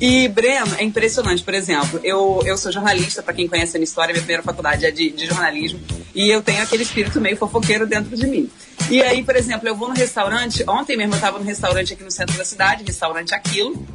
[0.00, 1.42] E, Breno, é impressionante.
[1.42, 4.84] Por exemplo, eu, eu sou jornalista, para quem conhece a minha história, minha primeira faculdade
[4.84, 5.80] é de, de jornalismo,
[6.14, 8.50] e eu tenho aquele espírito meio fofoqueiro dentro de mim.
[8.90, 12.02] E aí, por exemplo, eu vou no restaurante, ontem mesmo eu estava no restaurante aqui
[12.02, 13.86] no centro da cidade, restaurante Aquilo,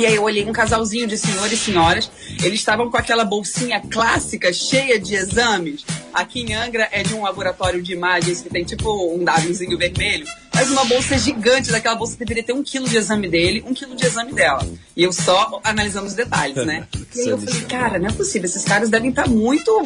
[0.00, 2.10] e aí eu olhei um casalzinho de senhor e senhoras,
[2.42, 5.84] eles estavam com aquela bolsinha clássica cheia de exames.
[6.14, 10.24] Aqui em Angra é de um laboratório de imagens que tem tipo um Wzinho vermelho.
[10.54, 13.74] Mas uma bolsa gigante, daquela bolsa que deveria ter um quilo de exame dele, um
[13.74, 14.66] quilo de exame dela.
[14.96, 16.86] E eu só analisando os detalhes, né?
[17.12, 19.82] E aí eu falei, cara, não é possível, esses caras devem estar muito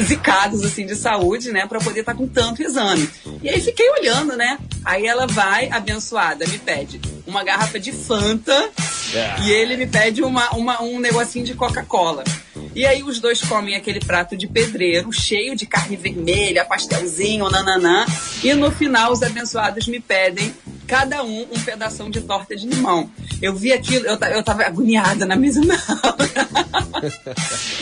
[0.00, 1.66] zicados, assim, de saúde, né?
[1.66, 3.08] Pra poder estar com tanto exame.
[3.42, 4.58] E aí fiquei olhando, né?
[4.82, 8.70] Aí ela vai, abençoada, me pede uma garrafa de Fanta
[9.42, 12.24] e ele me pede uma, uma, um negocinho de Coca-Cola.
[12.74, 18.06] E aí os dois comem aquele prato de pedreiro, cheio de carne vermelha, pastelzinho, nananã.
[18.42, 20.54] E no final os abençoados me pedem
[20.86, 23.10] cada um um pedação de torta de limão.
[23.40, 25.60] Eu vi aquilo, eu, eu tava agoniada na mesa.
[25.60, 25.76] Não.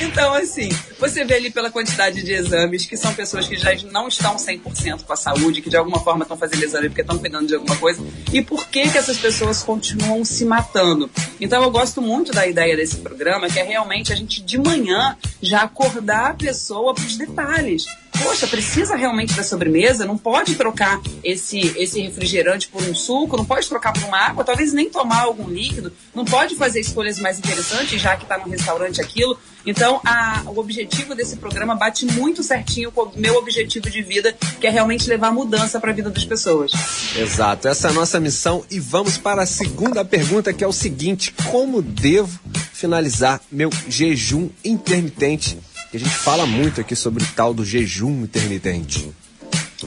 [0.01, 4.09] Então, assim, você vê ali pela quantidade de exames que são pessoas que já não
[4.09, 7.47] estão 100% com a saúde, que de alguma forma estão fazendo exame porque estão cuidando
[7.47, 11.11] de alguma coisa, e por que que essas pessoas continuam se matando.
[11.41, 15.17] Então, eu gosto muito da ideia desse programa, que é realmente a gente de manhã
[15.43, 17.85] já acordar a pessoa para os detalhes.
[18.23, 20.05] Poxa, precisa realmente da sobremesa?
[20.05, 24.45] Não pode trocar esse, esse refrigerante por um suco, não pode trocar por uma água,
[24.45, 28.49] talvez nem tomar algum líquido, não pode fazer escolhas mais interessantes, já que está no
[28.51, 29.39] restaurante aquilo.
[29.67, 34.35] Então, a- o objetivo desse programa bate muito certinho com o meu objetivo de vida,
[34.61, 36.73] que é realmente levar mudança para a vida das pessoas.
[37.17, 40.73] Exato, essa é a nossa missão e vamos para a segunda pergunta que é o
[40.73, 42.39] seguinte: como devo
[42.73, 45.59] finalizar meu jejum intermitente?
[45.91, 49.11] Que a gente fala muito aqui sobre o tal do jejum intermitente.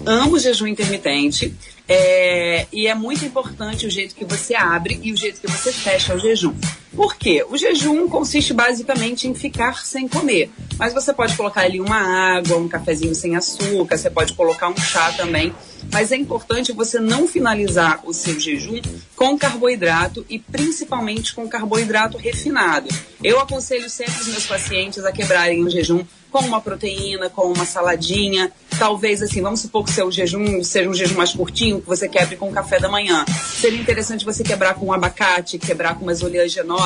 [0.05, 1.53] amo jejum intermitente
[1.87, 5.71] é, e é muito importante o jeito que você abre e o jeito que você
[5.71, 6.53] fecha o jejum.
[6.95, 7.45] Por quê?
[7.49, 10.51] O jejum consiste basicamente em ficar sem comer.
[10.77, 14.77] Mas você pode colocar ali uma água, um cafezinho sem açúcar, você pode colocar um
[14.77, 15.53] chá também.
[15.91, 18.79] Mas é importante você não finalizar o seu jejum
[19.15, 22.87] com carboidrato e principalmente com carboidrato refinado.
[23.23, 27.63] Eu aconselho sempre os meus pacientes a quebrarem o jejum com uma proteína, com uma
[27.63, 28.51] saladinha.
[28.79, 32.35] Talvez, assim, vamos supor que seu jejum seja um jejum mais curtinho, que você quebre
[32.35, 33.23] com o café da manhã.
[33.61, 36.82] Seria interessante você quebrar com um abacate, quebrar com umas oleaginosas,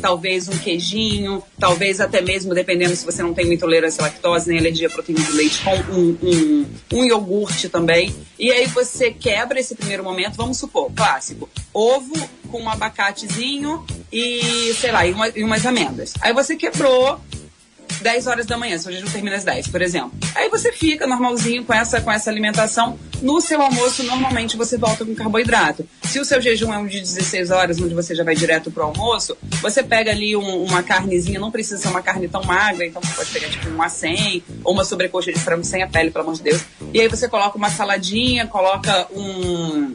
[0.00, 4.48] talvez um queijinho, talvez até mesmo, dependendo se você não tem uma intolerância à lactose,
[4.48, 8.14] nem alergia à proteína do leite, com um, um, um iogurte também.
[8.38, 12.14] E aí você quebra esse primeiro momento, vamos supor, clássico, ovo
[12.50, 16.14] com um abacatezinho e, sei lá, e, uma- e umas amêndoas.
[16.20, 17.20] Aí você quebrou,
[18.00, 20.12] 10 horas da manhã, seu jejum termina às 10, por exemplo.
[20.34, 22.98] Aí você fica normalzinho com essa, com essa alimentação.
[23.22, 25.86] No seu almoço, normalmente você volta com carboidrato.
[26.04, 28.84] Se o seu jejum é um de 16 horas, onde você já vai direto pro
[28.84, 33.00] almoço, você pega ali um- uma carnezinha, não precisa ser uma carne tão magra, então
[33.02, 36.24] você pode pegar tipo um acém ou uma sobrecoxa de frango sem a pele, pelo
[36.24, 36.62] amor de Deus.
[36.94, 39.94] E aí você coloca uma saladinha, coloca um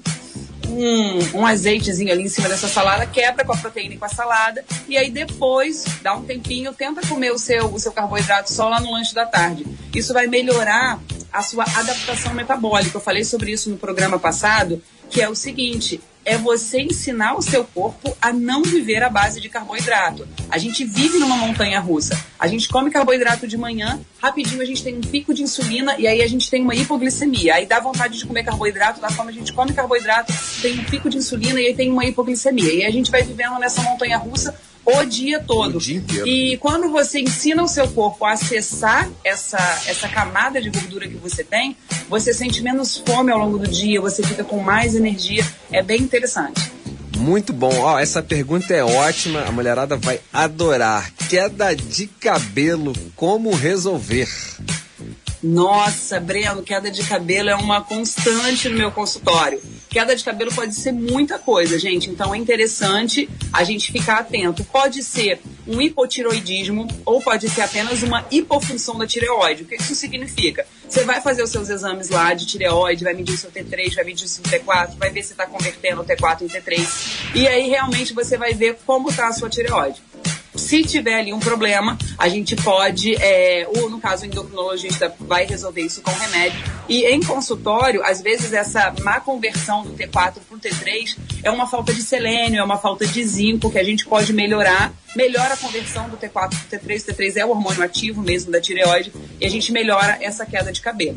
[0.76, 4.10] um, um azeitezinho ali em cima dessa salada, quebra com a proteína e com a
[4.10, 8.68] salada, e aí depois, dá um tempinho, tenta comer o seu, o seu carboidrato só
[8.68, 9.66] lá no lanche da tarde.
[9.94, 11.00] Isso vai melhorar
[11.32, 12.98] a sua adaptação metabólica.
[12.98, 16.02] Eu falei sobre isso no programa passado, que é o seguinte.
[16.26, 20.28] É você ensinar o seu corpo a não viver à base de carboidrato.
[20.50, 22.20] A gente vive numa montanha russa.
[22.40, 26.08] A gente come carboidrato de manhã, rapidinho a gente tem um pico de insulina e
[26.08, 27.54] aí a gente tem uma hipoglicemia.
[27.56, 31.10] Aí dá vontade de comer carboidrato, da forma a gente come carboidrato, tem um pico
[31.10, 32.74] de insulina e aí tem uma hipoglicemia.
[32.74, 34.56] E aí a gente vai vivendo nessa montanha russa
[34.86, 35.78] o dia todo.
[35.78, 36.28] O dia inteiro.
[36.28, 39.58] E quando você ensina o seu corpo a acessar essa,
[39.88, 41.76] essa camada de gordura que você tem,
[42.08, 45.46] você sente menos fome ao longo do dia, você fica com mais energia.
[45.72, 46.72] É bem interessante.
[47.18, 47.74] Muito bom.
[47.80, 51.12] Ó, essa pergunta é ótima, a mulherada vai adorar.
[51.30, 54.30] Queda de cabelo, como resolver?
[55.42, 59.62] Nossa, Breno, queda de cabelo é uma constante no meu consultório.
[59.96, 62.10] Queda de cabelo pode ser muita coisa, gente.
[62.10, 64.62] Então é interessante a gente ficar atento.
[64.66, 69.64] Pode ser um hipotiroidismo ou pode ser apenas uma hipofunção da tireoide.
[69.64, 70.68] O que isso significa?
[70.86, 74.04] Você vai fazer os seus exames lá de tireoide, vai medir o seu T3, vai
[74.04, 77.34] medir o seu T4, vai ver se está convertendo o T4 em T3.
[77.34, 80.04] E aí realmente você vai ver como está a sua tireoide.
[80.56, 85.46] Se tiver ali um problema, a gente pode, é, ou no caso o endocrinologista vai
[85.46, 86.60] resolver isso com remédio.
[86.88, 90.10] E em consultório, às vezes essa má conversão do T4
[90.48, 93.84] para o T3 é uma falta de selênio, é uma falta de zinco que a
[93.84, 94.94] gente pode melhorar.
[95.16, 97.02] Melhora a conversão do T4 para o T3.
[97.02, 100.72] O T3 é o hormônio ativo mesmo da tireoide e a gente melhora essa queda
[100.72, 101.16] de cabelo.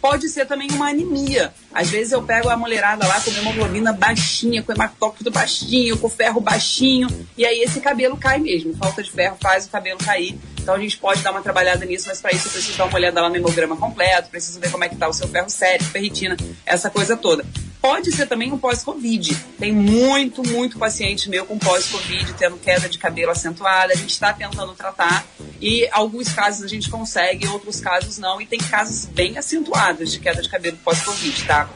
[0.00, 1.52] Pode ser também uma anemia.
[1.72, 6.40] Às vezes eu pego a mulherada lá com hemoglobina baixinha, com hematócrito baixinho, com ferro
[6.40, 8.74] baixinho, e aí esse cabelo cai mesmo.
[8.76, 10.38] Falta de ferro faz o cabelo cair.
[10.60, 12.94] Então a gente pode dar uma trabalhada nisso, mas para isso eu preciso dar uma
[12.94, 15.84] olhada lá no hemograma completo, preciso ver como é que tá o seu ferro sério,
[15.86, 17.44] ferritina, essa coisa toda.
[17.80, 19.34] Pode ser também um pós-Covid.
[19.58, 23.92] Tem muito, muito paciente meu com pós-Covid, tendo queda de cabelo acentuada.
[23.92, 25.26] A gente está tentando tratar
[25.60, 28.40] e alguns casos a gente consegue, outros casos não.
[28.40, 31.70] E tem casos bem acentuados de queda de cabelo pós-Covid, tá?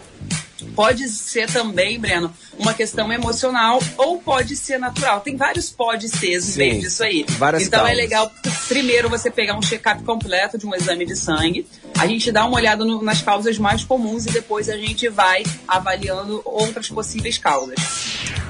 [0.74, 5.20] Pode ser também, Breno, uma questão emocional ou pode ser natural.
[5.20, 7.24] Tem vários pode ser disso aí.
[7.38, 7.96] várias então é causas.
[7.96, 8.32] legal
[8.68, 11.66] primeiro você pegar um check-up completo de um exame de sangue.
[11.98, 15.42] A gente dá uma olhada no- nas causas mais comuns e depois a gente vai
[15.68, 17.76] avaliando outras possíveis causas.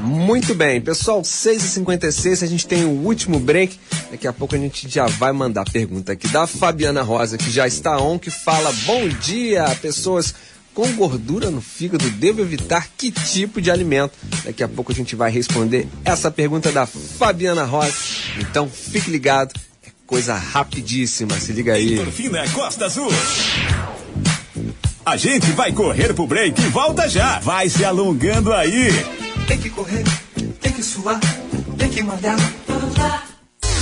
[0.00, 3.78] Muito bem, pessoal, 6h56, a gente tem o último break.
[4.10, 7.50] Daqui a pouco a gente já vai mandar a pergunta aqui da Fabiana Rosa, que
[7.50, 10.34] já está on, que fala: Bom dia, pessoas
[10.74, 14.12] com gordura no fígado, devo evitar que tipo de alimento?
[14.44, 17.94] Daqui a pouco a gente vai responder essa pergunta da Fabiana Rosa.
[18.40, 19.54] Então fique ligado,
[19.86, 21.94] é coisa rapidíssima, se liga aí.
[21.94, 23.08] Endorfina Costa Azul.
[25.06, 27.38] A gente vai correr pro break e volta já.
[27.38, 28.88] Vai se alongando aí.
[29.46, 30.02] Tem que correr,
[30.60, 31.20] tem que suar,
[31.78, 32.36] tem que malhar.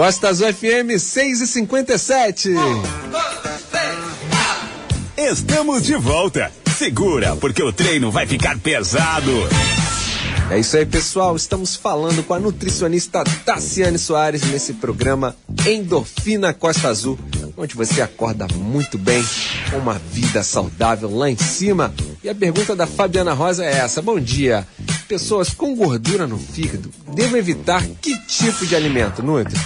[0.00, 2.54] Costa Azul FM 6h57.
[5.14, 6.50] Estamos de volta.
[6.78, 9.30] Segura, porque o treino vai ficar pesado.
[10.50, 11.36] É isso aí, pessoal.
[11.36, 15.36] Estamos falando com a nutricionista Tassiane Soares nesse programa
[15.66, 17.18] Endorfina Costa Azul,
[17.54, 19.22] onde você acorda muito bem,
[19.70, 21.92] com uma vida saudável lá em cima.
[22.24, 24.66] E a pergunta da Fabiana Rosa é essa: Bom dia.
[25.10, 29.58] Pessoas com gordura no fígado devem evitar que tipo de alimento, Nutri?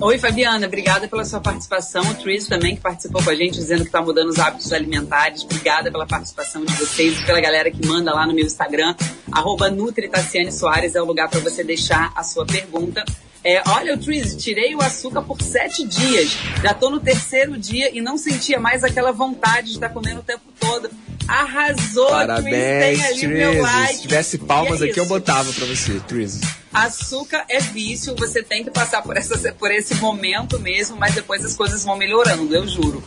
[0.00, 2.02] Oi, Fabiana, obrigada pela sua participação.
[2.10, 5.42] O Tris também, que participou com a gente, dizendo que está mudando os hábitos alimentares.
[5.42, 8.94] Obrigada pela participação de vocês e pela galera que manda lá no meu Instagram.
[9.30, 13.04] Arroba Nutri Tassiane Soares é o lugar para você deixar a sua pergunta.
[13.44, 16.34] É, olha, o Tris, tirei o açúcar por sete dias.
[16.62, 20.24] Já tô no terceiro dia e não sentia mais aquela vontade de estar comendo o
[20.24, 20.88] tempo todo.
[21.28, 22.18] Arrasou, Tris.
[22.18, 23.62] Parabéns, Tem ali meu Triz.
[23.62, 23.94] like.
[23.94, 26.40] Se tivesse palmas E é aqui, eu botava pra você, Triz.
[26.72, 31.44] Açúcar é vício, você tem que passar por, essa, por esse momento mesmo, mas depois
[31.44, 33.02] as coisas vão melhorando, eu juro.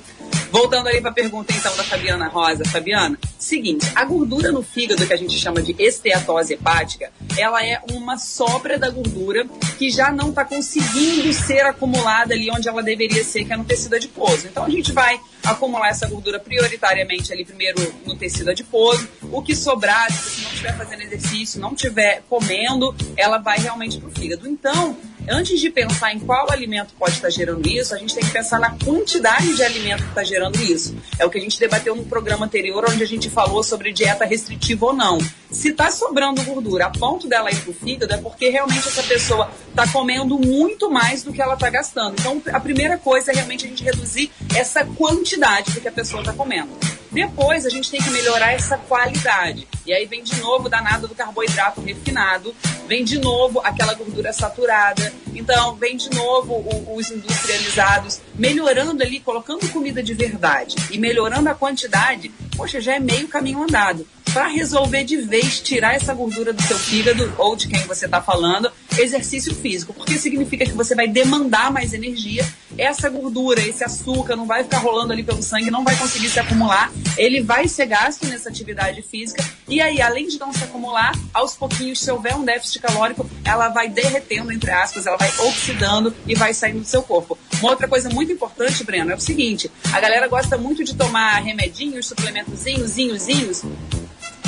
[0.51, 2.63] Voltando ali para a pergunta então da Fabiana Rosa.
[2.65, 7.81] Fabiana, seguinte, a gordura no fígado, que a gente chama de esteatose hepática, ela é
[7.91, 13.23] uma sobra da gordura que já não está conseguindo ser acumulada ali onde ela deveria
[13.23, 14.47] ser, que é no tecido adiposo.
[14.47, 19.07] Então a gente vai acumular essa gordura prioritariamente ali primeiro no tecido adiposo.
[19.31, 24.09] O que sobrar, se não estiver fazendo exercício, não estiver comendo, ela vai realmente para
[24.09, 24.47] o fígado.
[24.47, 24.97] Então,
[25.29, 28.59] antes de pensar em qual alimento pode estar gerando isso, a gente tem que pensar
[28.59, 30.95] na quantidade de alimento que está gerando isso.
[31.19, 34.25] É o que a gente debateu no programa anterior, onde a gente falou sobre dieta
[34.25, 35.17] restritiva ou não.
[35.51, 39.03] Se está sobrando gordura a ponto dela ir para o fígado, é porque realmente essa
[39.03, 42.15] pessoa está comendo muito mais do que ela está gastando.
[42.19, 46.21] Então, a primeira coisa é realmente a gente reduzir essa quantidade do que a pessoa
[46.21, 46.71] está comendo.
[47.11, 49.67] Depois a gente tem que melhorar essa qualidade.
[49.85, 52.55] E aí vem de novo o danado do carboidrato refinado,
[52.87, 59.19] vem de novo aquela gordura saturada, então vem de novo o- os industrializados, melhorando ali,
[59.19, 64.07] colocando comida de verdade e melhorando a quantidade, poxa, já é meio caminho andado.
[64.33, 68.21] Para resolver de vez tirar essa gordura do seu fígado ou de quem você está
[68.21, 72.47] falando, exercício físico, porque significa que você vai demandar mais energia.
[72.77, 76.39] Essa gordura, esse açúcar não vai ficar rolando ali pelo sangue, não vai conseguir se
[76.39, 76.91] acumular.
[77.17, 81.55] Ele vai ser gasto nessa atividade física e aí, além de não se acumular, aos
[81.55, 86.35] pouquinhos, se houver um déficit calórico, ela vai derretendo, entre aspas, ela vai oxidando e
[86.35, 87.37] vai saindo do seu corpo.
[87.61, 91.39] Uma outra coisa muito importante, Breno, é o seguinte: a galera gosta muito de tomar
[91.39, 92.11] remedinhos,
[92.41, 93.63] suplementozinhos, zinhozinhos,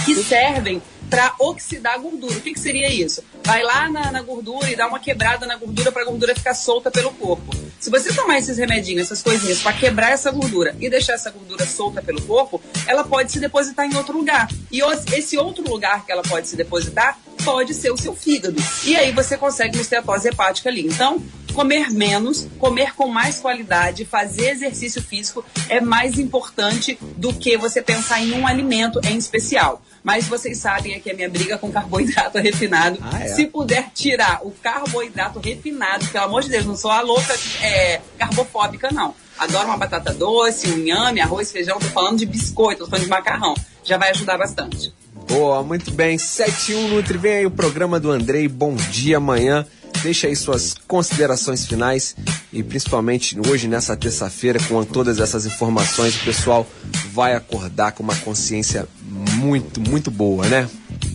[0.06, 0.82] que servem
[1.14, 2.34] para oxidar a gordura.
[2.40, 3.24] O que, que seria isso?
[3.44, 6.56] Vai lá na, na gordura e dá uma quebrada na gordura para a gordura ficar
[6.56, 7.56] solta pelo corpo.
[7.80, 11.68] Se você tomar esses remedinhos, essas coisinhas, para quebrar essa gordura e deixar essa gordura
[11.68, 14.48] solta pelo corpo, ela pode se depositar em outro lugar.
[14.72, 14.82] E
[15.16, 18.56] esse outro lugar que ela pode se depositar pode ser o seu fígado.
[18.84, 20.88] E aí você consegue uma esteatose hepática ali.
[20.88, 21.22] Então,
[21.54, 27.82] comer menos, comer com mais qualidade, fazer exercício físico é mais importante do que você
[27.82, 29.82] pensar em um alimento em especial.
[30.04, 32.98] Mas vocês sabem aqui a minha briga com carboidrato refinado.
[33.02, 33.28] Ah, é?
[33.28, 38.00] Se puder tirar o carboidrato refinado, pelo amor de Deus, não sou a louca é,
[38.18, 39.14] carbofóbica, não.
[39.38, 43.10] Adoro uma batata doce, um inhame, arroz, feijão, tô falando de biscoito, tô falando de
[43.10, 43.54] macarrão.
[43.84, 44.94] já vai ajudar bastante.
[45.28, 46.18] Boa, muito bem.
[46.18, 48.48] 71 Nutri, vem aí o programa do Andrei.
[48.48, 49.66] Bom dia amanhã.
[50.02, 52.16] Deixa aí suas considerações finais
[52.52, 56.68] e principalmente hoje, nessa terça-feira, com todas essas informações, o pessoal
[57.14, 58.88] vai acordar com uma consciência
[59.36, 60.68] muito, muito boa, né?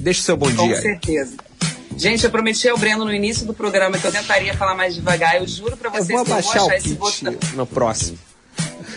[0.09, 0.77] Deixa o seu bom Com dia.
[0.77, 0.81] aí.
[0.83, 1.37] certeza.
[1.95, 5.37] Gente, eu prometi ao Breno no início do programa que eu tentaria falar mais devagar.
[5.37, 7.37] Eu juro pra Eu vocês vou que eu vou achar esse botão.
[7.53, 8.19] no próximo.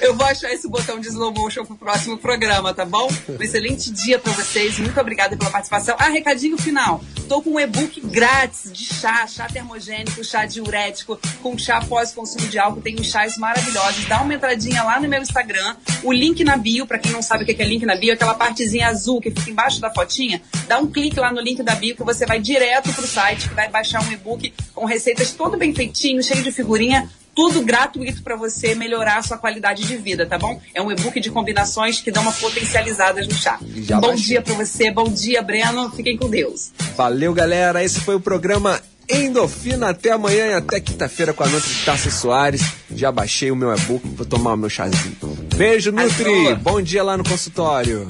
[0.02, 3.08] Eu vou achar esse botão de slow motion pro próximo programa, tá bom?
[3.30, 4.80] Um excelente dia pra vocês.
[4.80, 5.96] Muito obrigada pela participação.
[6.00, 7.04] Ah, recadinho final.
[7.30, 12.58] Tô com um e-book grátis de chá, chá termogênico, chá diurético, com chá pós-consumo de
[12.58, 12.82] álcool.
[12.82, 14.04] Tem uns chás maravilhosos.
[14.06, 15.76] Dá uma entradinha lá no meu Instagram.
[16.02, 18.14] O link na bio, pra quem não sabe o que é link na bio, é
[18.14, 20.42] aquela partezinha azul que fica embaixo da fotinha.
[20.68, 23.54] Dá um clique lá no link da bio que você vai direto pro site, que
[23.54, 28.36] vai baixar um e-book com receitas todo bem feitinho, cheio de figurinha tudo gratuito para
[28.36, 30.60] você melhorar a sua qualidade de vida, tá bom?
[30.74, 33.60] É um e-book de combinações que dão uma potencializada no chá.
[33.78, 34.26] Já bom baixei.
[34.26, 35.90] dia para você, bom dia, Breno.
[35.92, 36.72] Fiquem com Deus.
[36.96, 37.84] Valeu, galera.
[37.84, 38.80] Esse foi o programa
[39.10, 39.90] Endorfina.
[39.90, 42.62] Até amanhã e até quinta-feira com a Nutri Tarso Soares.
[42.94, 45.16] Já baixei o meu e-book, vou tomar o meu chazinho.
[45.56, 46.56] Beijo, Nutri.
[46.62, 48.10] Bom dia lá no consultório.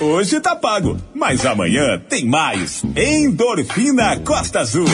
[0.00, 2.84] Hoje tá pago, mas amanhã tem mais.
[2.96, 4.86] Endorfina Costa Azul.